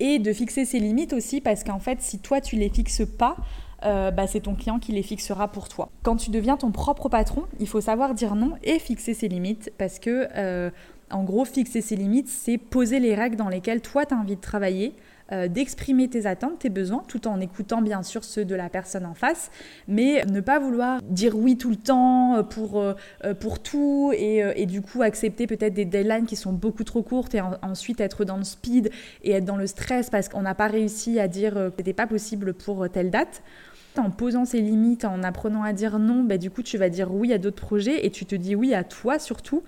Et 0.00 0.18
de 0.18 0.32
fixer 0.32 0.64
ses 0.64 0.80
limites 0.80 1.12
aussi, 1.12 1.40
parce 1.40 1.64
qu'en 1.64 1.78
fait, 1.78 2.00
si 2.00 2.18
toi, 2.18 2.40
tu 2.40 2.56
les 2.56 2.68
fixes 2.68 3.06
pas, 3.06 3.36
euh, 3.84 4.10
bah, 4.10 4.26
c'est 4.26 4.40
ton 4.40 4.54
client 4.54 4.78
qui 4.78 4.92
les 4.92 5.02
fixera 5.02 5.48
pour 5.48 5.68
toi. 5.68 5.90
Quand 6.02 6.16
tu 6.16 6.30
deviens 6.30 6.56
ton 6.56 6.70
propre 6.72 7.08
patron, 7.08 7.44
il 7.60 7.68
faut 7.68 7.80
savoir 7.80 8.14
dire 8.14 8.34
non 8.34 8.52
et 8.62 8.78
fixer 8.78 9.14
ses 9.14 9.28
limites 9.28 9.72
parce 9.78 9.98
que, 9.98 10.28
euh, 10.36 10.70
en 11.10 11.24
gros, 11.24 11.44
fixer 11.44 11.80
ses 11.80 11.96
limites, 11.96 12.28
c'est 12.28 12.58
poser 12.58 13.00
les 13.00 13.14
règles 13.14 13.36
dans 13.36 13.48
lesquelles 13.48 13.80
toi, 13.80 14.06
tu 14.06 14.14
as 14.14 14.16
envie 14.16 14.36
de 14.36 14.40
travailler, 14.40 14.94
euh, 15.32 15.48
d'exprimer 15.48 16.08
tes 16.08 16.26
attentes, 16.26 16.58
tes 16.58 16.68
besoins, 16.68 17.02
tout 17.08 17.26
en 17.26 17.40
écoutant 17.40 17.80
bien 17.80 18.02
sûr 18.02 18.22
ceux 18.22 18.44
de 18.44 18.54
la 18.54 18.68
personne 18.68 19.06
en 19.06 19.14
face, 19.14 19.50
mais 19.88 20.22
ne 20.26 20.40
pas 20.42 20.58
vouloir 20.58 21.00
dire 21.02 21.38
oui 21.38 21.56
tout 21.56 21.70
le 21.70 21.76
temps 21.76 22.36
euh, 22.36 22.42
pour, 22.42 22.78
euh, 22.78 22.94
pour 23.40 23.62
tout 23.62 24.12
et, 24.14 24.66
du 24.66 24.82
coup 24.82 25.02
accepter 25.02 25.46
peut-être 25.46 25.72
des 25.72 25.84
deadlines 25.84 26.26
qui 26.26 26.36
sont 26.36 26.52
beaucoup 26.52 26.84
trop 26.84 27.02
courtes 27.02 27.34
et 27.34 27.40
ensuite 27.62 28.00
être 28.00 28.24
dans 28.24 28.36
le 28.36 28.44
speed 28.44 28.90
et 29.22 29.32
être 29.32 29.44
dans 29.44 29.56
le 29.56 29.66
stress 29.66 30.10
parce 30.10 30.28
qu'on 30.28 30.42
n'a 30.42 30.54
pas 30.54 30.66
réussi 30.66 31.18
à 31.18 31.28
dire 31.28 31.54
que 31.54 31.72
c'était 31.78 31.92
pas 31.92 32.06
possible 32.06 32.52
pour 32.52 32.88
telle 32.90 33.10
date 33.10 33.42
en 33.96 34.10
posant 34.10 34.44
ses 34.44 34.60
limites, 34.60 35.04
en 35.04 35.22
apprenant 35.22 35.62
à 35.62 35.72
dire 35.72 35.98
non, 35.98 36.24
bah, 36.24 36.38
du 36.38 36.50
coup 36.50 36.62
tu 36.62 36.78
vas 36.78 36.88
dire 36.88 37.12
oui 37.12 37.32
à 37.32 37.38
d'autres 37.38 37.60
projets 37.60 38.06
et 38.06 38.10
tu 38.10 38.26
te 38.26 38.34
dis 38.34 38.54
oui 38.54 38.74
à 38.74 38.84
toi 38.84 39.18
surtout 39.18 39.62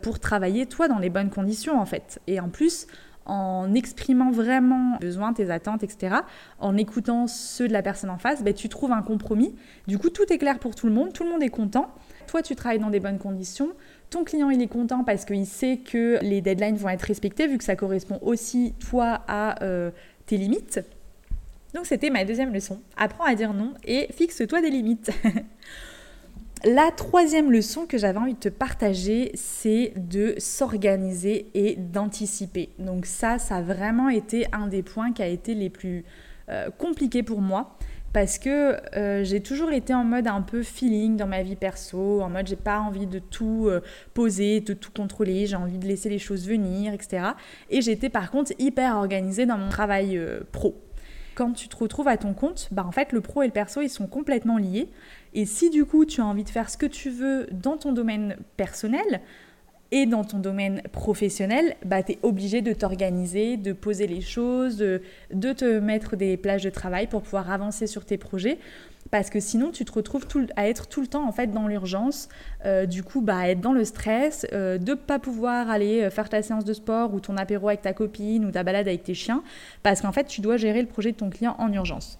pour 0.00 0.20
travailler 0.20 0.66
toi 0.66 0.86
dans 0.86 0.98
les 0.98 1.10
bonnes 1.10 1.30
conditions 1.30 1.80
en 1.80 1.86
fait. 1.86 2.20
Et 2.28 2.38
en 2.38 2.48
plus, 2.48 2.86
en 3.26 3.74
exprimant 3.74 4.30
vraiment 4.30 4.96
tes 4.98 5.06
besoins, 5.06 5.32
tes 5.32 5.50
attentes, 5.50 5.82
etc., 5.82 6.16
en 6.58 6.76
écoutant 6.76 7.26
ceux 7.26 7.68
de 7.68 7.72
la 7.72 7.82
personne 7.82 8.10
en 8.10 8.18
face, 8.18 8.42
ben, 8.42 8.54
tu 8.54 8.68
trouves 8.68 8.92
un 8.92 9.02
compromis. 9.02 9.54
Du 9.86 9.98
coup, 9.98 10.10
tout 10.10 10.32
est 10.32 10.38
clair 10.38 10.58
pour 10.58 10.74
tout 10.74 10.86
le 10.86 10.92
monde, 10.92 11.12
tout 11.12 11.24
le 11.24 11.30
monde 11.30 11.42
est 11.42 11.50
content. 11.50 11.90
Toi, 12.26 12.42
tu 12.42 12.56
travailles 12.56 12.78
dans 12.78 12.90
des 12.90 13.00
bonnes 13.00 13.18
conditions. 13.18 13.70
Ton 14.10 14.24
client, 14.24 14.50
il 14.50 14.60
est 14.60 14.68
content 14.68 15.04
parce 15.04 15.24
qu'il 15.24 15.46
sait 15.46 15.78
que 15.78 16.18
les 16.22 16.40
deadlines 16.40 16.76
vont 16.76 16.88
être 16.88 17.02
respectées, 17.02 17.46
vu 17.46 17.58
que 17.58 17.64
ça 17.64 17.76
correspond 17.76 18.18
aussi, 18.22 18.74
toi, 18.90 19.22
à 19.28 19.62
euh, 19.62 19.90
tes 20.26 20.36
limites. 20.36 20.80
Donc, 21.74 21.86
c'était 21.86 22.10
ma 22.10 22.24
deuxième 22.24 22.52
leçon. 22.52 22.80
Apprends 22.96 23.24
à 23.24 23.34
dire 23.34 23.54
non 23.54 23.72
et 23.84 24.08
fixe-toi 24.12 24.60
des 24.60 24.70
limites. 24.70 25.10
La 26.64 26.92
troisième 26.92 27.50
leçon 27.50 27.86
que 27.86 27.98
j'avais 27.98 28.20
envie 28.20 28.34
de 28.34 28.38
te 28.38 28.48
partager, 28.48 29.32
c'est 29.34 29.94
de 29.96 30.36
s'organiser 30.38 31.50
et 31.54 31.74
d'anticiper. 31.74 32.70
Donc 32.78 33.04
ça, 33.04 33.40
ça 33.40 33.56
a 33.56 33.62
vraiment 33.62 34.08
été 34.08 34.46
un 34.52 34.68
des 34.68 34.84
points 34.84 35.12
qui 35.12 35.22
a 35.22 35.26
été 35.26 35.54
les 35.54 35.70
plus 35.70 36.04
euh, 36.48 36.70
compliqués 36.70 37.24
pour 37.24 37.40
moi 37.40 37.76
parce 38.12 38.38
que 38.38 38.76
euh, 38.96 39.24
j'ai 39.24 39.40
toujours 39.40 39.72
été 39.72 39.92
en 39.92 40.04
mode 40.04 40.28
un 40.28 40.40
peu 40.40 40.62
feeling 40.62 41.16
dans 41.16 41.26
ma 41.26 41.42
vie 41.42 41.56
perso, 41.56 42.20
en 42.20 42.30
mode 42.30 42.46
j'ai 42.46 42.54
pas 42.54 42.78
envie 42.78 43.08
de 43.08 43.18
tout 43.18 43.66
euh, 43.66 43.80
poser, 44.14 44.60
de 44.60 44.74
tout 44.74 44.92
contrôler, 44.94 45.46
j'ai 45.46 45.56
envie 45.56 45.78
de 45.78 45.86
laisser 45.88 46.10
les 46.10 46.20
choses 46.20 46.46
venir, 46.46 46.92
etc. 46.92 47.30
Et 47.70 47.80
j'étais 47.80 48.08
par 48.08 48.30
contre 48.30 48.52
hyper 48.60 48.94
organisée 48.96 49.46
dans 49.46 49.58
mon 49.58 49.68
travail 49.68 50.20
pro. 50.52 50.76
Quand 51.34 51.52
tu 51.52 51.68
te 51.68 51.76
retrouves 51.76 52.08
à 52.08 52.16
ton 52.16 52.34
compte, 52.34 52.68
bah 52.72 52.84
en 52.86 52.92
fait 52.92 53.12
le 53.12 53.20
pro 53.20 53.42
et 53.42 53.46
le 53.46 53.52
perso 53.52 53.80
ils 53.80 53.88
sont 53.88 54.06
complètement 54.06 54.58
liés. 54.58 54.88
Et 55.34 55.46
si 55.46 55.70
du 55.70 55.84
coup 55.84 56.04
tu 56.04 56.20
as 56.20 56.26
envie 56.26 56.44
de 56.44 56.50
faire 56.50 56.68
ce 56.68 56.76
que 56.76 56.86
tu 56.86 57.10
veux 57.10 57.46
dans 57.50 57.76
ton 57.76 57.92
domaine 57.92 58.36
personnel, 58.56 59.20
et 59.92 60.06
dans 60.06 60.24
ton 60.24 60.38
domaine 60.38 60.80
professionnel, 60.90 61.76
bah, 61.84 62.02
tu 62.02 62.12
es 62.12 62.18
obligé 62.22 62.62
de 62.62 62.72
t'organiser, 62.72 63.58
de 63.58 63.74
poser 63.74 64.06
les 64.06 64.22
choses, 64.22 64.78
de, 64.78 65.02
te 65.30 65.78
mettre 65.78 66.16
des 66.16 66.38
plages 66.38 66.64
de 66.64 66.70
travail 66.70 67.06
pour 67.06 67.20
pouvoir 67.20 67.50
avancer 67.50 67.86
sur 67.86 68.06
tes 68.06 68.16
projets. 68.16 68.58
Parce 69.10 69.28
que 69.28 69.38
sinon, 69.38 69.70
tu 69.70 69.84
te 69.84 69.92
retrouves 69.92 70.24
à 70.56 70.66
être 70.66 70.88
tout 70.88 71.02
le 71.02 71.06
temps 71.06 71.28
en 71.28 71.32
fait 71.32 71.48
dans 71.48 71.68
l'urgence, 71.68 72.30
euh, 72.64 72.86
du 72.86 73.02
coup, 73.02 73.20
bah, 73.20 73.50
être 73.50 73.60
dans 73.60 73.74
le 73.74 73.84
stress, 73.84 74.46
euh, 74.54 74.78
de 74.78 74.92
ne 74.92 74.96
pas 74.96 75.18
pouvoir 75.18 75.68
aller 75.68 76.02
euh, 76.02 76.10
faire 76.10 76.30
ta 76.30 76.40
séance 76.40 76.64
de 76.64 76.72
sport 76.72 77.12
ou 77.12 77.20
ton 77.20 77.36
apéro 77.36 77.68
avec 77.68 77.82
ta 77.82 77.92
copine 77.92 78.46
ou 78.46 78.50
ta 78.50 78.62
balade 78.62 78.88
avec 78.88 79.02
tes 79.02 79.14
chiens, 79.14 79.42
parce 79.82 80.00
qu'en 80.00 80.12
fait, 80.12 80.24
tu 80.24 80.40
dois 80.40 80.56
gérer 80.56 80.80
le 80.80 80.88
projet 80.88 81.12
de 81.12 81.16
ton 81.18 81.28
client 81.28 81.54
en 81.58 81.70
urgence. 81.70 82.18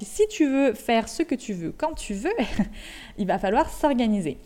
Si 0.00 0.28
tu 0.28 0.46
veux 0.46 0.74
faire 0.74 1.08
ce 1.08 1.24
que 1.24 1.34
tu 1.34 1.52
veux 1.54 1.74
quand 1.76 1.94
tu 1.94 2.14
veux, 2.14 2.30
il 3.18 3.26
va 3.26 3.40
falloir 3.40 3.68
s'organiser. 3.68 4.38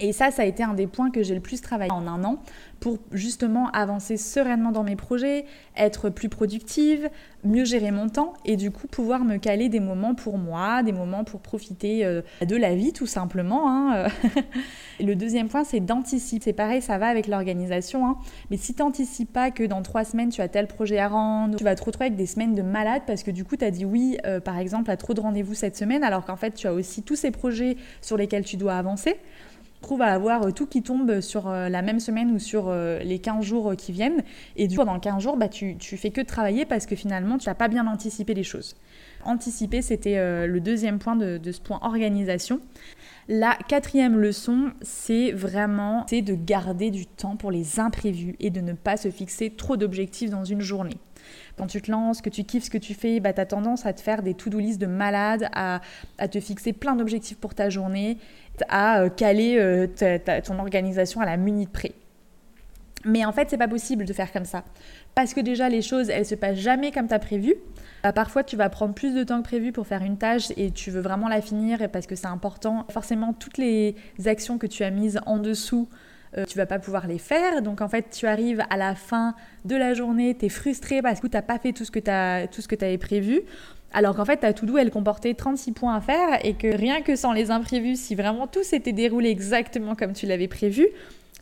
Et 0.00 0.12
ça, 0.12 0.30
ça 0.30 0.42
a 0.42 0.44
été 0.44 0.62
un 0.62 0.74
des 0.74 0.86
points 0.86 1.10
que 1.10 1.22
j'ai 1.22 1.34
le 1.34 1.40
plus 1.40 1.60
travaillé 1.60 1.92
en 1.92 2.06
un 2.06 2.24
an 2.24 2.42
pour 2.80 2.98
justement 3.12 3.70
avancer 3.70 4.16
sereinement 4.16 4.72
dans 4.72 4.82
mes 4.82 4.96
projets, 4.96 5.44
être 5.76 6.10
plus 6.10 6.28
productive, 6.28 7.08
mieux 7.44 7.64
gérer 7.64 7.92
mon 7.92 8.08
temps 8.08 8.34
et 8.44 8.56
du 8.56 8.72
coup 8.72 8.88
pouvoir 8.88 9.24
me 9.24 9.36
caler 9.36 9.68
des 9.68 9.78
moments 9.78 10.16
pour 10.16 10.36
moi, 10.36 10.82
des 10.82 10.90
moments 10.90 11.22
pour 11.22 11.40
profiter 11.40 12.04
euh, 12.04 12.22
de 12.44 12.56
la 12.56 12.74
vie 12.74 12.92
tout 12.92 13.06
simplement. 13.06 13.70
Hein. 13.70 14.08
le 15.00 15.14
deuxième 15.14 15.48
point, 15.48 15.62
c'est 15.62 15.78
d'anticiper. 15.78 16.42
C'est 16.42 16.52
pareil, 16.52 16.82
ça 16.82 16.98
va 16.98 17.06
avec 17.06 17.28
l'organisation. 17.28 18.04
Hein. 18.04 18.16
Mais 18.50 18.56
si 18.56 18.74
tu 18.74 18.82
n'anticipes 18.82 19.32
pas 19.32 19.52
que 19.52 19.62
dans 19.62 19.82
trois 19.82 20.04
semaines, 20.04 20.30
tu 20.30 20.40
as 20.40 20.48
tel 20.48 20.66
projet 20.66 20.98
à 20.98 21.06
rendre, 21.06 21.56
tu 21.56 21.62
vas 21.64 21.76
te 21.76 21.84
retrouver 21.84 22.06
avec 22.06 22.16
des 22.16 22.26
semaines 22.26 22.56
de 22.56 22.62
malade 22.62 23.02
parce 23.06 23.22
que 23.22 23.30
du 23.30 23.44
coup, 23.44 23.56
tu 23.56 23.64
as 23.64 23.70
dit 23.70 23.84
oui, 23.84 24.18
euh, 24.26 24.40
par 24.40 24.58
exemple, 24.58 24.90
à 24.90 24.96
trop 24.96 25.14
de 25.14 25.20
rendez-vous 25.20 25.54
cette 25.54 25.76
semaine 25.76 26.02
alors 26.02 26.24
qu'en 26.24 26.36
fait, 26.36 26.54
tu 26.54 26.66
as 26.66 26.72
aussi 26.72 27.04
tous 27.04 27.16
ces 27.16 27.30
projets 27.30 27.76
sur 28.00 28.16
lesquels 28.16 28.44
tu 28.44 28.56
dois 28.56 28.74
avancer 28.74 29.16
trouve 29.82 30.00
à 30.00 30.06
avoir 30.06 30.44
euh, 30.44 30.50
tout 30.50 30.66
qui 30.66 30.82
tombe 30.82 31.20
sur 31.20 31.48
euh, 31.48 31.68
la 31.68 31.82
même 31.82 32.00
semaine 32.00 32.30
ou 32.30 32.38
sur 32.38 32.68
euh, 32.68 33.00
les 33.00 33.18
15 33.18 33.44
jours 33.44 33.74
qui 33.76 33.92
viennent. 33.92 34.22
Et 34.56 34.68
du 34.68 34.78
coup, 34.78 34.84
pendant 34.84 34.98
15 34.98 35.22
jours, 35.22 35.36
bah, 35.36 35.48
tu, 35.48 35.76
tu 35.76 35.98
fais 35.98 36.10
que 36.10 36.22
travailler 36.22 36.64
parce 36.64 36.86
que 36.86 36.96
finalement, 36.96 37.36
tu 37.36 37.48
n'as 37.48 37.54
pas 37.54 37.68
bien 37.68 37.86
anticipé 37.86 38.32
les 38.32 38.44
choses. 38.44 38.76
Anticiper, 39.24 39.82
c'était 39.82 40.46
le 40.48 40.60
deuxième 40.60 40.98
point 40.98 41.14
de, 41.14 41.38
de, 41.38 41.52
ce 41.52 41.60
point 41.60 41.78
organisation. 41.82 42.58
La 43.28 43.56
quatrième 43.68 44.18
leçon, 44.18 44.72
c'est 44.80 45.30
vraiment 45.30 46.06
de 46.10 46.34
garder 46.34 46.90
du 46.90 47.06
temps 47.06 47.36
pour 47.36 47.52
les 47.52 47.78
imprévus 47.78 48.34
et 48.40 48.50
de 48.50 48.60
ne 48.60 48.72
pas 48.72 48.96
se 48.96 49.10
fixer 49.10 49.50
trop 49.50 49.76
d'objectifs 49.76 50.30
dans 50.30 50.44
une 50.44 50.60
journée 50.60 50.96
quand 51.56 51.66
tu 51.66 51.82
te 51.82 51.90
lances, 51.90 52.22
que 52.22 52.30
tu 52.30 52.44
kiffes 52.44 52.64
ce 52.64 52.70
que 52.70 52.78
tu 52.78 52.94
fais, 52.94 53.20
bah, 53.20 53.32
tu 53.32 53.40
as 53.40 53.46
tendance 53.46 53.86
à 53.86 53.92
te 53.92 54.00
faire 54.00 54.22
des 54.22 54.34
to-do 54.34 54.58
list 54.58 54.80
de 54.80 54.86
malade, 54.86 55.48
à, 55.52 55.80
te 56.30 56.40
fixer 56.40 56.72
plein 56.72 56.96
d'objectifs 56.96 57.38
pour 57.38 57.54
ta 57.54 57.70
journée 57.70 58.18
à 58.68 59.00
euh, 59.00 59.08
caler 59.08 59.56
euh, 59.58 59.86
ton 60.44 60.58
organisation 60.58 61.20
à 61.20 61.26
la 61.26 61.36
minute 61.36 61.70
près. 61.70 61.92
Mais 63.04 63.24
en 63.24 63.32
fait, 63.32 63.50
c'est 63.50 63.58
pas 63.58 63.68
possible 63.68 64.04
de 64.04 64.12
faire 64.12 64.32
comme 64.32 64.44
ça. 64.44 64.64
Parce 65.14 65.34
que 65.34 65.40
déjà, 65.40 65.68
les 65.68 65.82
choses, 65.82 66.08
elles 66.08 66.26
se 66.26 66.34
passent 66.34 66.58
jamais 66.58 66.92
comme 66.92 67.08
tu 67.08 67.14
as 67.14 67.18
prévu. 67.18 67.54
Bah, 68.02 68.12
parfois, 68.12 68.44
tu 68.44 68.56
vas 68.56 68.68
prendre 68.68 68.94
plus 68.94 69.14
de 69.14 69.24
temps 69.24 69.38
que 69.38 69.48
prévu 69.48 69.72
pour 69.72 69.86
faire 69.86 70.02
une 70.02 70.18
tâche 70.18 70.52
et 70.56 70.70
tu 70.70 70.90
veux 70.90 71.00
vraiment 71.00 71.28
la 71.28 71.40
finir 71.40 71.90
parce 71.90 72.06
que 72.06 72.14
c'est 72.14 72.26
important. 72.26 72.86
Forcément, 72.90 73.32
toutes 73.32 73.58
les 73.58 73.96
actions 74.26 74.58
que 74.58 74.66
tu 74.66 74.84
as 74.84 74.90
mises 74.90 75.20
en 75.26 75.38
dessous, 75.38 75.88
euh, 76.36 76.44
tu 76.46 76.56
vas 76.56 76.66
pas 76.66 76.78
pouvoir 76.78 77.06
les 77.06 77.18
faire. 77.18 77.62
Donc 77.62 77.80
en 77.80 77.88
fait, 77.88 78.10
tu 78.10 78.26
arrives 78.26 78.62
à 78.70 78.76
la 78.76 78.94
fin 78.94 79.34
de 79.64 79.76
la 79.76 79.94
journée, 79.94 80.36
tu 80.38 80.46
es 80.46 80.48
frustré 80.48 81.02
parce 81.02 81.20
que 81.20 81.26
tu 81.26 81.36
n'as 81.36 81.42
pas 81.42 81.58
fait 81.58 81.72
tout 81.72 81.84
ce 81.84 81.90
que 81.90 81.98
tu 82.74 82.84
avais 82.84 82.98
prévu. 82.98 83.42
Alors 83.92 84.16
qu'en 84.16 84.24
fait, 84.24 84.38
ta 84.38 84.52
to-do, 84.52 84.78
elle 84.78 84.90
comportait 84.90 85.34
36 85.34 85.72
points 85.72 85.94
à 85.94 86.00
faire 86.00 86.44
et 86.44 86.54
que 86.54 86.74
rien 86.74 87.02
que 87.02 87.14
sans 87.14 87.32
les 87.32 87.50
imprévus, 87.50 87.96
si 87.96 88.14
vraiment 88.14 88.46
tout 88.46 88.62
s'était 88.62 88.92
déroulé 88.92 89.28
exactement 89.28 89.94
comme 89.94 90.14
tu 90.14 90.26
l'avais 90.26 90.48
prévu, 90.48 90.88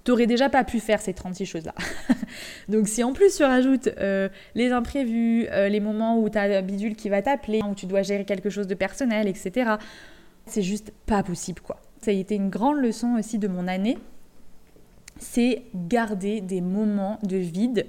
tu 0.05 0.11
n'aurais 0.11 0.27
déjà 0.27 0.49
pas 0.49 0.65
pu 0.65 0.81
faire 0.81 1.01
ces 1.01 1.13
36 1.13 1.47
choses-là. 1.47 1.75
Donc 2.69 2.89
si 2.89 3.05
en 3.05 3.13
plus 3.13 3.37
tu 3.37 3.45
rajoutes 3.45 3.89
euh, 3.99 4.29
les 4.55 4.73
imprévus, 4.73 5.47
euh, 5.51 5.69
les 5.69 5.81
moments 5.81 6.19
où 6.19 6.29
tu 6.29 6.39
as 6.39 6.59
un 6.59 6.63
bidule 6.63 6.97
qui 6.97 7.09
va 7.09 7.23
t'appeler, 7.23 7.61
où 7.69 7.75
tu 7.75 7.87
dois 7.87 8.03
gérer 8.03 8.25
quelque 8.25 8.51
chose 8.51 8.67
de 8.67 8.75
personnel, 8.75 9.29
etc., 9.29 9.73
c'est 10.47 10.63
juste 10.63 10.93
pas 11.07 11.23
possible 11.23 11.61
quoi. 11.61 11.81
Ça 12.03 12.11
a 12.11 12.15
été 12.15 12.35
une 12.35 12.49
grande 12.49 12.79
leçon 12.79 13.17
aussi 13.19 13.39
de 13.39 13.47
mon 13.47 13.69
année, 13.69 13.99
c'est 15.21 15.63
garder 15.75 16.41
des 16.41 16.61
moments 16.61 17.19
de 17.23 17.37
vide 17.37 17.87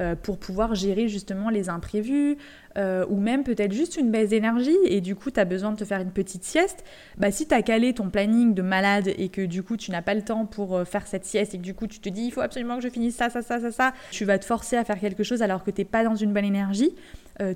euh, 0.00 0.16
pour 0.16 0.38
pouvoir 0.38 0.74
gérer 0.74 1.06
justement 1.06 1.50
les 1.50 1.68
imprévus 1.68 2.36
euh, 2.76 3.06
ou 3.08 3.20
même 3.20 3.44
peut-être 3.44 3.70
juste 3.70 3.96
une 3.96 4.10
baisse 4.10 4.30
d'énergie 4.30 4.76
et 4.86 5.00
du 5.00 5.14
coup 5.14 5.30
tu 5.30 5.38
as 5.38 5.44
besoin 5.44 5.70
de 5.70 5.76
te 5.76 5.84
faire 5.84 6.00
une 6.00 6.10
petite 6.10 6.42
sieste, 6.42 6.82
bah 7.16 7.30
si 7.30 7.46
tu 7.46 7.54
as 7.54 7.62
calé 7.62 7.94
ton 7.94 8.10
planning 8.10 8.54
de 8.54 8.62
malade 8.62 9.12
et 9.16 9.28
que 9.28 9.42
du 9.46 9.62
coup 9.62 9.76
tu 9.76 9.92
n'as 9.92 10.02
pas 10.02 10.14
le 10.14 10.22
temps 10.22 10.46
pour 10.46 10.74
euh, 10.74 10.84
faire 10.84 11.06
cette 11.06 11.24
sieste 11.24 11.54
et 11.54 11.58
que 11.58 11.62
du 11.62 11.74
coup 11.74 11.86
tu 11.86 12.00
te 12.00 12.08
dis 12.08 12.22
il 12.22 12.32
faut 12.32 12.40
absolument 12.40 12.76
que 12.76 12.82
je 12.82 12.88
finisse 12.88 13.14
ça, 13.14 13.30
ça, 13.30 13.40
ça, 13.40 13.60
ça, 13.60 13.70
ça, 13.70 13.92
tu 14.10 14.24
vas 14.24 14.36
te 14.40 14.44
forcer 14.44 14.76
à 14.76 14.84
faire 14.84 14.98
quelque 14.98 15.22
chose 15.22 15.42
alors 15.42 15.62
que 15.62 15.70
tu 15.70 15.84
pas 15.84 16.02
dans 16.02 16.16
une 16.16 16.32
bonne 16.32 16.44
énergie, 16.44 16.92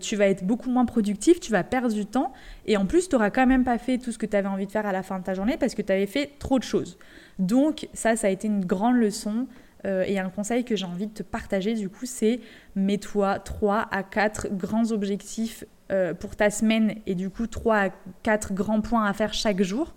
tu 0.01 0.17
vas 0.17 0.27
être 0.27 0.45
beaucoup 0.45 0.71
moins 0.71 0.85
productif, 0.85 1.39
tu 1.39 1.53
vas 1.53 1.63
perdre 1.63 1.95
du 1.95 2.05
temps 2.05 2.33
et 2.67 2.77
en 2.77 2.85
plus 2.85 3.09
tu 3.09 3.15
n'auras 3.15 3.31
quand 3.31 3.47
même 3.47 3.65
pas 3.65 3.79
fait 3.79 3.99
tout 3.99 4.11
ce 4.11 4.19
que 4.19 4.27
tu 4.27 4.37
avais 4.37 4.49
envie 4.49 4.67
de 4.67 4.73
faire 4.73 4.87
à 4.87 4.93
la 4.93 5.03
fin 5.03 5.19
de 5.19 5.25
ta 5.25 5.35
journée 5.35 5.57
parce 5.57 5.75
que 5.75 5.83
tu 5.83 5.93
avais 5.93 6.07
fait 6.07 6.33
trop 6.39 6.59
de 6.59 6.65
choses. 6.65 6.99
Donc 7.39 7.89
ça, 7.93 8.17
ça 8.17 8.27
a 8.27 8.31
été 8.31 8.49
une 8.49 8.65
grande 8.65 8.97
leçon. 8.97 9.47
Euh, 9.87 10.03
et 10.07 10.19
un 10.19 10.29
conseil 10.29 10.65
que 10.65 10.75
j'ai 10.75 10.87
envie 10.87 11.07
de 11.07 11.13
te 11.13 11.23
partager 11.23 11.75
du 11.75 11.89
coup, 11.89 12.05
c'est 12.05 12.41
mets-toi 12.75 13.39
3 13.39 13.87
à 13.93 14.03
4 14.03 14.49
grands 14.51 14.91
objectifs 14.91 15.65
euh, 15.93 16.15
pour 16.15 16.35
ta 16.35 16.51
semaine 16.51 16.97
et 17.07 17.15
du 17.15 17.31
coup 17.31 17.47
3 17.47 17.77
à 17.77 17.89
4 18.25 18.55
grands 18.55 18.81
points 18.81 19.05
à 19.05 19.13
faire 19.13 19.33
chaque 19.33 19.63
jour, 19.63 19.95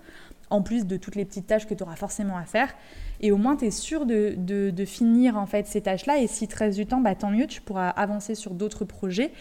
en 0.52 0.62
plus 0.62 0.86
de 0.86 0.98
toutes 0.98 1.16
les 1.16 1.26
petites 1.26 1.48
tâches 1.48 1.66
que 1.66 1.74
tu 1.74 1.82
auras 1.82 1.96
forcément 1.96 2.38
à 2.38 2.44
faire. 2.44 2.74
Et 3.20 3.32
au 3.32 3.38
moins, 3.38 3.56
tu 3.56 3.66
es 3.66 3.72
sûr 3.72 4.06
de, 4.06 4.36
de, 4.38 4.86
finir 4.86 5.38
en 5.38 5.46
fait 5.46 5.68
ces 5.68 5.82
tâches-là. 5.82 6.20
Et 6.20 6.28
si 6.28 6.48
restes 6.54 6.78
du 6.78 6.86
temps, 6.86 7.02
bah, 7.02 7.16
tant 7.16 7.32
mieux, 7.32 7.48
tu 7.48 7.62
pourras 7.62 7.90
avancer 7.90 8.36
sur 8.36 8.54
d'autres 8.54 8.86
projets. 8.86 9.32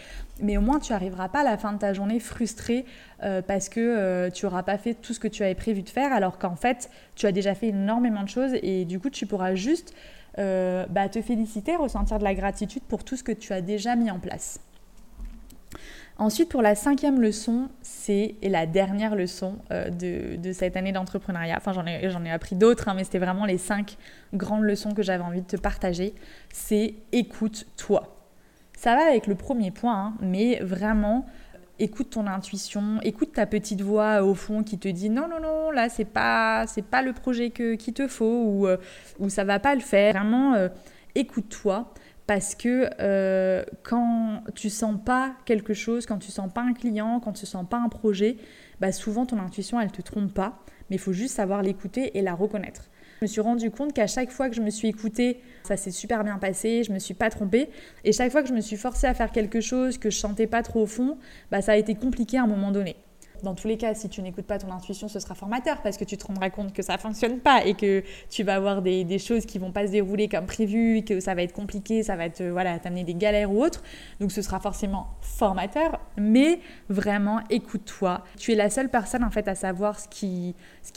Mais 0.43 0.57
au 0.57 0.61
moins, 0.61 0.79
tu 0.79 0.93
n'arriveras 0.93 1.29
pas 1.29 1.41
à 1.41 1.45
la 1.45 1.59
fin 1.59 1.73
de 1.73 1.79
ta 1.79 1.93
journée 1.93 2.21
frustré 2.21 2.85
euh, 3.23 3.43
parce 3.43 3.69
que 3.69 4.31
tu 4.31 4.47
n'auras 4.47 4.63
pas 4.63 4.79
fait 4.79 4.95
tout 4.95 5.13
ce 5.13 5.21
que 5.21 5.29
tu 5.29 5.43
avais 5.43 5.55
prévu 5.55 5.83
de 5.83 5.89
faire, 5.89 6.13
alors 6.13 6.39
qu'en 6.39 6.57
fait, 6.57 6.91
tu 7.15 7.27
as 7.27 7.33
déjà 7.33 7.55
fait 7.55 7.69
énormément 7.69 8.23
de 8.23 8.29
choses 8.29 8.53
et 8.63 8.85
du 8.85 9.01
coup, 9.01 9.11
tu 9.11 9.27
pourras 9.27 9.55
juste 9.55 9.95
euh, 10.39 10.87
bah, 10.89 11.09
te 11.09 11.21
féliciter, 11.21 11.75
ressentir 11.75 12.19
de 12.19 12.25
la 12.25 12.35
gratitude 12.35 12.83
pour 12.85 13.03
tout 13.03 13.17
ce 13.17 13.25
que 13.25 13.33
tu 13.33 13.53
as 13.53 13.61
déjà 13.61 13.97
mis 13.97 14.11
en 14.11 14.21
place. 14.21 14.61
Ensuite, 16.21 16.51
pour 16.51 16.61
la 16.61 16.75
cinquième 16.75 17.19
leçon, 17.19 17.71
c'est 17.81 18.35
la 18.43 18.67
dernière 18.67 19.17
leçon 19.17 19.57
euh, 19.71 19.89
de, 19.89 20.53
cette 20.53 20.77
année 20.77 20.93
d'entrepreneuriat. 20.93 21.57
Enfin, 21.57 21.73
j'en 21.73 21.87
ai, 21.87 22.31
appris 22.31 22.57
d'autres, 22.57 22.89
hein, 22.89 22.95
mais 22.95 23.05
c'était 23.05 23.19
vraiment 23.19 23.47
les 23.47 23.57
cinq 23.57 23.97
grandes 24.35 24.65
leçons 24.65 24.93
que 24.93 25.03
j'avais 25.03 25.25
envie 25.25 25.41
de 25.41 25.47
te 25.47 25.57
partager. 25.57 26.15
C'est 26.53 26.93
écoute-toi. 27.13 28.15
Ça 28.77 28.97
va 28.97 29.07
avec 29.09 29.29
le 29.29 29.35
premier 29.35 29.71
point, 29.71 30.09
hein, 30.09 30.15
mais 30.21 30.59
vraiment, 30.61 31.25
écoute 31.79 32.11
ton 32.11 32.27
intuition, 32.27 32.99
écoute 33.03 33.33
ta 33.33 33.47
petite 33.47 33.81
voix 33.81 34.23
au 34.23 34.35
fond 34.35 34.63
qui 34.63 34.77
te 34.77 34.89
dit 34.89 35.09
non 35.09 35.27
non 35.27 35.41
non 35.41 35.71
là 35.71 35.89
c'est 35.89 36.05
pas 36.05 36.67
pas 36.91 37.01
le 37.01 37.15
projet 37.15 37.49
qu'il 37.51 37.95
te 37.95 38.07
faut 38.07 38.45
ou 38.45 38.67
euh, 38.67 38.77
ou 39.21 39.31
ça 39.31 39.45
va 39.45 39.59
pas 39.59 39.75
le 39.75 39.81
faire. 39.81 40.13
Vraiment 40.13 40.53
euh, 40.53 40.69
écoute-toi 41.15 41.91
parce 42.31 42.55
que 42.55 42.89
euh, 43.01 43.65
quand 43.83 44.45
tu 44.55 44.71
sens 44.71 44.95
pas 45.05 45.33
quelque 45.47 45.75
chose, 45.75 46.07
quand 46.07 46.19
tu 46.19 46.31
sens 46.31 46.49
pas 46.53 46.61
un 46.61 46.75
client, 46.75 47.19
quand 47.19 47.33
tu 47.33 47.45
sens 47.45 47.67
pas 47.69 47.79
un 47.79 47.89
projet, 47.89 48.37
bah 48.81 48.93
souvent 48.93 49.27
ton 49.27 49.41
intuition 49.41 49.81
elle 49.81 49.91
te 49.91 50.01
trompe 50.01 50.33
pas, 50.33 50.61
mais 50.89 50.95
il 50.95 51.01
faut 51.01 51.13
juste 51.13 51.35
savoir 51.35 51.61
l'écouter 51.61 52.17
et 52.17 52.23
la 52.23 52.35
reconnaître. 52.35 52.89
Je 53.19 53.25
me 53.25 53.27
suis 53.27 53.41
rendu 53.41 53.73
compte 53.73 53.93
qu'à 53.93 54.07
chaque 54.07 54.31
fois 54.31 54.49
que 54.49 54.55
je 54.55 54.61
me 54.61 54.71
suis 54.71 54.87
écoutée, 54.87 55.41
ça 55.65 55.77
s'est 55.77 55.91
super 55.91 56.23
bien 56.23 56.39
passé, 56.39 56.85
je 56.85 56.93
me 56.93 57.01
suis 57.01 57.15
pas 57.15 57.31
trompée. 57.31 57.69
Et 58.05 58.13
chaque 58.13 58.31
fois 58.31 58.43
que 58.43 58.49
je 58.49 58.55
me 58.55 58.61
suis 58.61 58.77
forcée 58.77 59.09
à 59.09 59.15
faire 59.15 59.33
quelque 59.33 59.61
chose 59.61 59.99
que 59.99 60.09
je 60.09 60.17
sentais 60.17 60.47
pas 60.47 60.63
trop 60.63 60.83
au 60.83 60.87
fond, 60.87 61.19
bah, 61.51 61.63
ça 61.63 61.73
a 61.73 61.77
été 61.77 61.97
compliqué 61.97 62.39
à 62.39 62.45
un 62.45 62.47
moment 62.47 62.71
donné 62.71 62.95
dans 63.43 63.55
tous 63.55 63.69
les 63.69 63.77
cas, 63.77 63.95
si 63.95 64.09
tu 64.09 64.23
n'écoutes 64.23 64.47
pas 64.47 64.59
ton 64.59 64.71
intuition, 64.71 65.09
ce 65.09 65.19
sera 65.21 65.35
formateur 65.35 65.83
parce 65.83 65.97
que 65.97 66.05
tu 66.05 66.17
te 66.17 66.27
rendras 66.27 66.51
compte 66.51 66.73
que 66.73 66.83
ça 66.83 66.99
fonctionne 66.99 67.39
pas 67.39 67.65
et 67.65 67.75
que 67.75 68.03
tu 68.29 68.43
vas 68.43 68.55
avoir 68.55 68.83
des, 68.83 69.19
choses 69.19 69.47
qui 69.47 69.59
vont 69.59 69.73
pas 69.73 69.87
se 69.87 69.93
dérouler 69.93 70.29
comme 70.29 70.47
prévu, 70.47 71.03
que 71.03 71.21
ça 71.21 71.35
va 71.35 71.43
être 71.43 71.53
compliqué, 71.53 72.03
ça 72.03 72.17
va 72.17 72.31
te 72.31 72.43
voilà, 72.43 72.79
t'amener 72.79 73.05
des 73.05 73.15
galères 73.15 73.53
ou 73.53 73.63
autres. 73.63 73.83
Donc 74.21 74.33
ce 74.33 74.43
sera 74.43 74.61
forcément 74.61 75.09
formateur, 75.21 76.01
mais 76.17 76.61
vraiment 76.89 77.41
écoute-toi. 77.51 78.25
Tu 78.39 78.53
es 78.53 78.55
la 78.55 78.71
seule 78.71 78.89
personne 78.89 79.25
en 79.25 79.31
fait 79.31 79.49
à 79.49 79.55
savoir 79.55 79.99
ce 80.01 80.09
qui, 80.09 80.55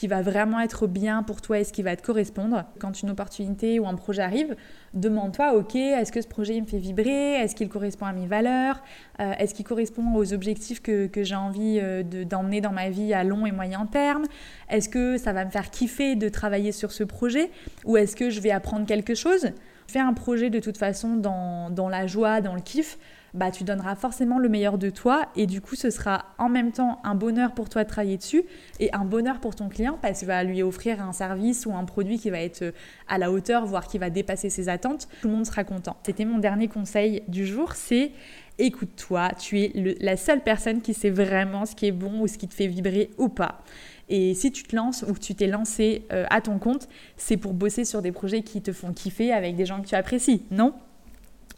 va 0.08 0.22
vraiment 0.22 0.60
être 0.60 0.88
bien 0.88 1.24
pour 1.24 1.42
toi 1.42 1.60
et 1.60 1.64
ce 1.64 1.72
qui 1.72 1.82
va 1.82 1.96
te 1.96 2.04
correspondre. 2.04 2.66
Quand 2.80 3.02
une 3.02 3.10
opportunité 3.10 3.80
ou 3.80 3.88
un 3.88 3.96
projet 3.96 4.22
arrive, 4.22 4.56
demande-toi, 4.94 5.54
ok, 5.56 5.76
est-ce 5.76 6.12
que 6.12 6.22
ce 6.22 6.28
projet 6.28 6.60
me 6.60 6.66
fait 6.66 6.78
vibrer? 6.78 7.34
Est-ce 7.36 7.56
qu'il 7.56 7.70
correspond 7.70 8.06
à 8.06 8.14
mes 8.14 8.28
valeurs? 8.28 8.82
Euh, 9.20 9.34
Est-ce 9.40 9.54
qu'il 9.54 9.66
correspond 9.66 10.16
aux 10.16 10.34
objectifs 10.34 10.82
que, 10.82 11.08
que 11.08 11.24
j'ai 11.24 11.36
envie 11.36 11.80
euh, 11.82 12.04
d'emmener 12.34 12.62
dans 12.62 12.72
ma 12.72 12.90
vie 12.90 13.14
à 13.14 13.24
long 13.24 13.46
et 13.46 13.52
moyen 13.52 13.86
terme? 13.86 14.26
Est-ce 14.70 14.90
que 14.90 15.18
ça 15.18 15.34
va 15.34 15.46
me 15.46 15.52
faire 15.52 15.70
kiffer 15.70 16.16
de 16.16 16.30
travailler 16.30 16.72
sur 16.72 16.92
ce 16.92 17.04
projet? 17.04 17.52
Ou 17.86 17.98
est-ce 17.98 18.16
que 18.16 18.30
je 18.30 18.42
vais 18.42 18.52
apprendre 18.52 18.86
quelque 18.88 19.14
chose? 19.14 19.52
Fais 19.88 20.00
un 20.00 20.14
projet 20.14 20.50
de 20.50 20.60
toute 20.60 20.78
façon 20.78 21.16
dans, 21.16 21.70
dans 21.70 21.90
la 21.90 22.08
joie, 22.08 22.42
dans 22.42 22.56
le 22.56 22.62
kiff. 22.62 22.98
bah 23.34 23.52
tu 23.52 23.64
donneras 23.64 23.96
forcément 23.96 24.38
le 24.38 24.48
meilleur 24.48 24.78
de 24.78 24.90
toi 24.90 25.28
et 25.36 25.48
du 25.48 25.60
coup 25.60 25.76
ce 25.76 25.90
sera 25.90 26.26
en 26.38 26.50
même 26.50 26.72
temps 26.72 27.00
un 27.04 27.16
bonheur 27.16 27.54
pour 27.54 27.68
toi 27.68 27.84
de 27.84 27.90
travailler 27.90 28.18
dessus 28.18 28.44
et 28.80 28.94
un 28.94 29.06
bonheur 29.06 29.40
pour 29.40 29.56
ton 29.56 29.70
client 29.70 29.98
parce 30.02 30.20
qu'il 30.20 30.28
va 30.28 30.44
lui 30.44 30.62
offrir 30.62 31.02
un 31.02 31.14
service 31.14 31.66
ou 31.66 31.74
un 31.76 31.86
produit 31.86 32.20
qui 32.20 32.30
va 32.30 32.40
être 32.40 32.74
à 33.08 33.18
la 33.18 33.32
hauteur, 33.32 33.66
voire 33.66 33.88
qui 33.88 33.98
va 33.98 34.10
dépasser 34.10 34.50
ses 34.50 34.70
attentes. 34.70 35.08
Tout 35.22 35.28
le 35.28 35.34
monde 35.34 35.46
sera 35.46 35.64
content. 35.64 35.98
C'était 36.04 36.26
mon 36.26 36.38
dernier 36.38 36.68
conseil 36.68 37.24
du 37.28 37.46
jour, 37.46 37.74
c'est 37.74 38.12
écoute-toi, 38.60 39.30
tu 39.40 39.62
es 39.62 39.98
la 40.00 40.18
seule 40.18 40.42
personne 40.42 40.82
qui 40.82 40.94
sait 40.94 41.10
vraiment 41.10 41.66
ce 41.66 41.76
qui 41.76 41.88
est 41.88 41.92
bon 41.92 42.22
ou 42.22 42.28
ce 42.28 42.38
qui 42.38 42.48
te 42.48 42.54
fait 42.54 42.68
vibrer 42.68 43.10
ou 43.18 43.30
pas. 43.30 43.64
Et 44.10 44.34
si 44.36 44.52
tu 44.52 44.64
te 44.64 44.76
lances 44.76 45.04
ou 45.08 45.14
que 45.14 45.20
tu 45.20 45.34
t'es 45.34 45.48
lancé 45.48 46.06
euh, 46.12 46.26
à 46.30 46.42
ton 46.42 46.60
compte, 46.60 46.88
c'est 47.18 47.38
pour 47.38 47.54
bosser 47.54 47.86
sur 47.86 48.02
des 48.02 48.12
projets 48.12 48.44
qui 48.44 48.62
te 48.62 48.74
font 48.74 48.94
kiffer 48.94 49.32
avec 49.32 49.56
des 49.56 49.66
gens 49.66 49.82
que 49.82 49.88
tu 49.88 49.96
apprécies, 49.96 50.44
non? 50.52 50.74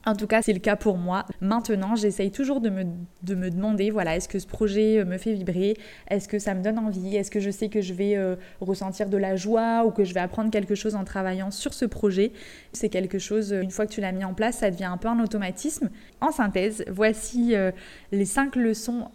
En 0.06 0.16
tout 0.16 0.28
cas, 0.28 0.42
c'est 0.42 0.54
le 0.54 0.60
cas 0.60 0.76
pour 0.76 0.98
moi. 0.98 1.26
Maintenant, 1.42 1.96
j'essaye 1.96 2.32
toujours 2.32 2.62
de 2.62 2.70
me, 2.70 2.84
de 3.24 3.36
me 3.36 3.50
demander, 3.50 3.90
voilà, 3.90 4.16
est-ce 4.16 4.28
que 4.28 4.40
ce 4.40 4.48
projet 4.48 5.00
euh, 5.00 5.06
me 5.06 5.18
fait 5.18 5.34
vibrer? 5.34 5.78
Est-ce 6.10 6.28
que 6.28 6.40
ça 6.40 6.54
me 6.54 6.62
donne 6.62 6.78
envie? 6.78 7.16
Est-ce 7.16 7.32
que 7.32 7.40
je 7.40 7.50
sais 7.50 7.70
que 7.70 7.82
je 7.82 7.94
vais 7.94 8.16
euh, 8.16 8.36
ressentir 8.62 9.10
de 9.10 9.18
la 9.18 9.36
joie 9.36 9.84
ou 9.86 9.92
que 9.92 10.04
je 10.04 10.14
vais 10.14 10.20
apprendre 10.20 10.52
quelque 10.52 10.76
chose 10.76 10.96
en 10.96 11.04
travaillant 11.04 11.52
sur 11.52 11.74
ce 11.74 11.86
projet? 11.86 12.32
C'est 12.74 12.90
quelque 12.90 13.20
chose, 13.20 13.52
une 13.52 13.72
fois 13.72 13.86
que 13.86 13.92
tu 13.92 14.02
l'as 14.02 14.12
mis 14.12 14.26
en 14.26 14.34
place, 14.34 14.58
ça 14.58 14.72
devient 14.72 14.86
un 14.86 14.98
peu 14.98 15.08
un 15.08 15.20
automatisme. 15.20 15.90
En 16.22 16.32
synthèse, 16.32 16.84
voici 16.90 17.54
les 18.12 18.26
cinq 18.26 18.56
leçons 18.56 19.10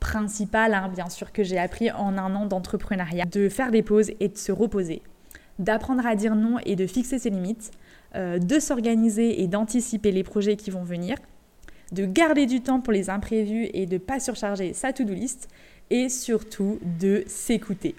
principale, 0.00 0.74
hein, 0.74 0.90
bien 0.92 1.08
sûr, 1.08 1.30
que 1.30 1.44
j'ai 1.44 1.58
appris 1.58 1.90
en 1.90 2.18
un 2.18 2.34
an 2.34 2.46
d'entrepreneuriat, 2.46 3.26
de 3.26 3.48
faire 3.48 3.70
des 3.70 3.82
pauses 3.82 4.10
et 4.18 4.28
de 4.28 4.36
se 4.36 4.50
reposer, 4.50 5.02
d'apprendre 5.58 6.04
à 6.06 6.16
dire 6.16 6.34
non 6.34 6.56
et 6.64 6.74
de 6.74 6.86
fixer 6.86 7.18
ses 7.18 7.30
limites, 7.30 7.70
euh, 8.14 8.38
de 8.38 8.58
s'organiser 8.58 9.42
et 9.42 9.46
d'anticiper 9.46 10.12
les 10.12 10.24
projets 10.24 10.56
qui 10.56 10.70
vont 10.70 10.84
venir, 10.84 11.16
de 11.92 12.04
garder 12.04 12.46
du 12.46 12.60
temps 12.60 12.80
pour 12.80 12.92
les 12.92 13.10
imprévus 13.10 13.68
et 13.72 13.86
de 13.86 13.94
ne 13.94 13.98
pas 13.98 14.20
surcharger 14.20 14.72
sa 14.72 14.92
to-do 14.92 15.12
list, 15.12 15.48
et 15.90 16.08
surtout 16.08 16.78
de 17.00 17.24
s'écouter. 17.26 17.94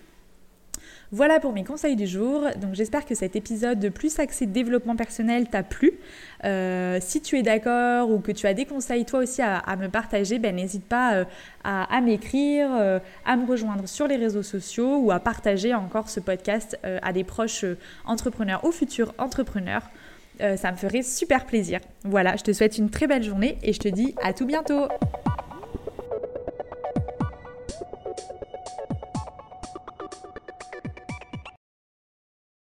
Voilà 1.14 1.42
pour 1.42 1.52
mes 1.52 1.66
conseils 1.66 1.98
du 1.98 2.08
jour. 2.08 2.44
Donc 2.62 2.74
j'espère 2.74 3.06
que 3.06 3.16
cet 3.16 3.36
épisode 3.36 3.80
de 3.80 3.90
plus 3.90 4.18
axé 4.20 4.46
développement 4.46 4.96
personnel 4.96 5.50
t'a 5.50 5.62
plu. 5.62 5.92
Euh, 6.46 7.00
si 7.02 7.20
tu 7.20 7.38
es 7.38 7.42
d'accord 7.42 8.10
ou 8.10 8.20
que 8.20 8.32
tu 8.32 8.48
as 8.48 8.54
des 8.54 8.66
conseils 8.66 9.04
toi 9.04 9.20
aussi 9.20 9.42
à, 9.42 9.76
me 9.76 9.90
partager, 9.90 10.40
ben, 10.40 10.56
n'hésite 10.56 10.86
pas 10.86 11.16
euh, 11.16 11.26
à, 11.66 12.00
m'écrire, 12.00 12.70
euh, 12.72 13.00
à 13.26 13.36
me 13.36 13.46
rejoindre 13.46 13.90
sur 13.90 14.08
les 14.08 14.16
réseaux 14.16 14.42
sociaux 14.42 15.00
ou 15.00 15.12
à 15.12 15.20
partager 15.20 15.74
encore 15.74 16.10
ce 16.10 16.22
podcast 16.22 16.80
à 16.84 17.12
des 17.12 17.26
proches 17.26 17.66
entrepreneurs 18.06 18.64
ou 18.64 18.72
futurs 18.72 19.14
entrepreneurs. 19.18 19.90
ça 20.40 20.72
me 20.72 20.78
ferait 20.78 21.04
super 21.04 21.46
plaisir. 21.46 21.82
Voilà, 22.06 22.38
je 22.38 22.44
te 22.44 22.54
souhaite 22.54 22.78
une 22.78 22.90
très 22.90 23.08
belle 23.08 23.24
journée 23.24 23.58
et 23.64 23.74
je 23.74 23.80
te 23.80 23.90
dis 23.90 24.16
à 24.24 24.32
tout 24.32 24.46
bientôt. 24.46 24.88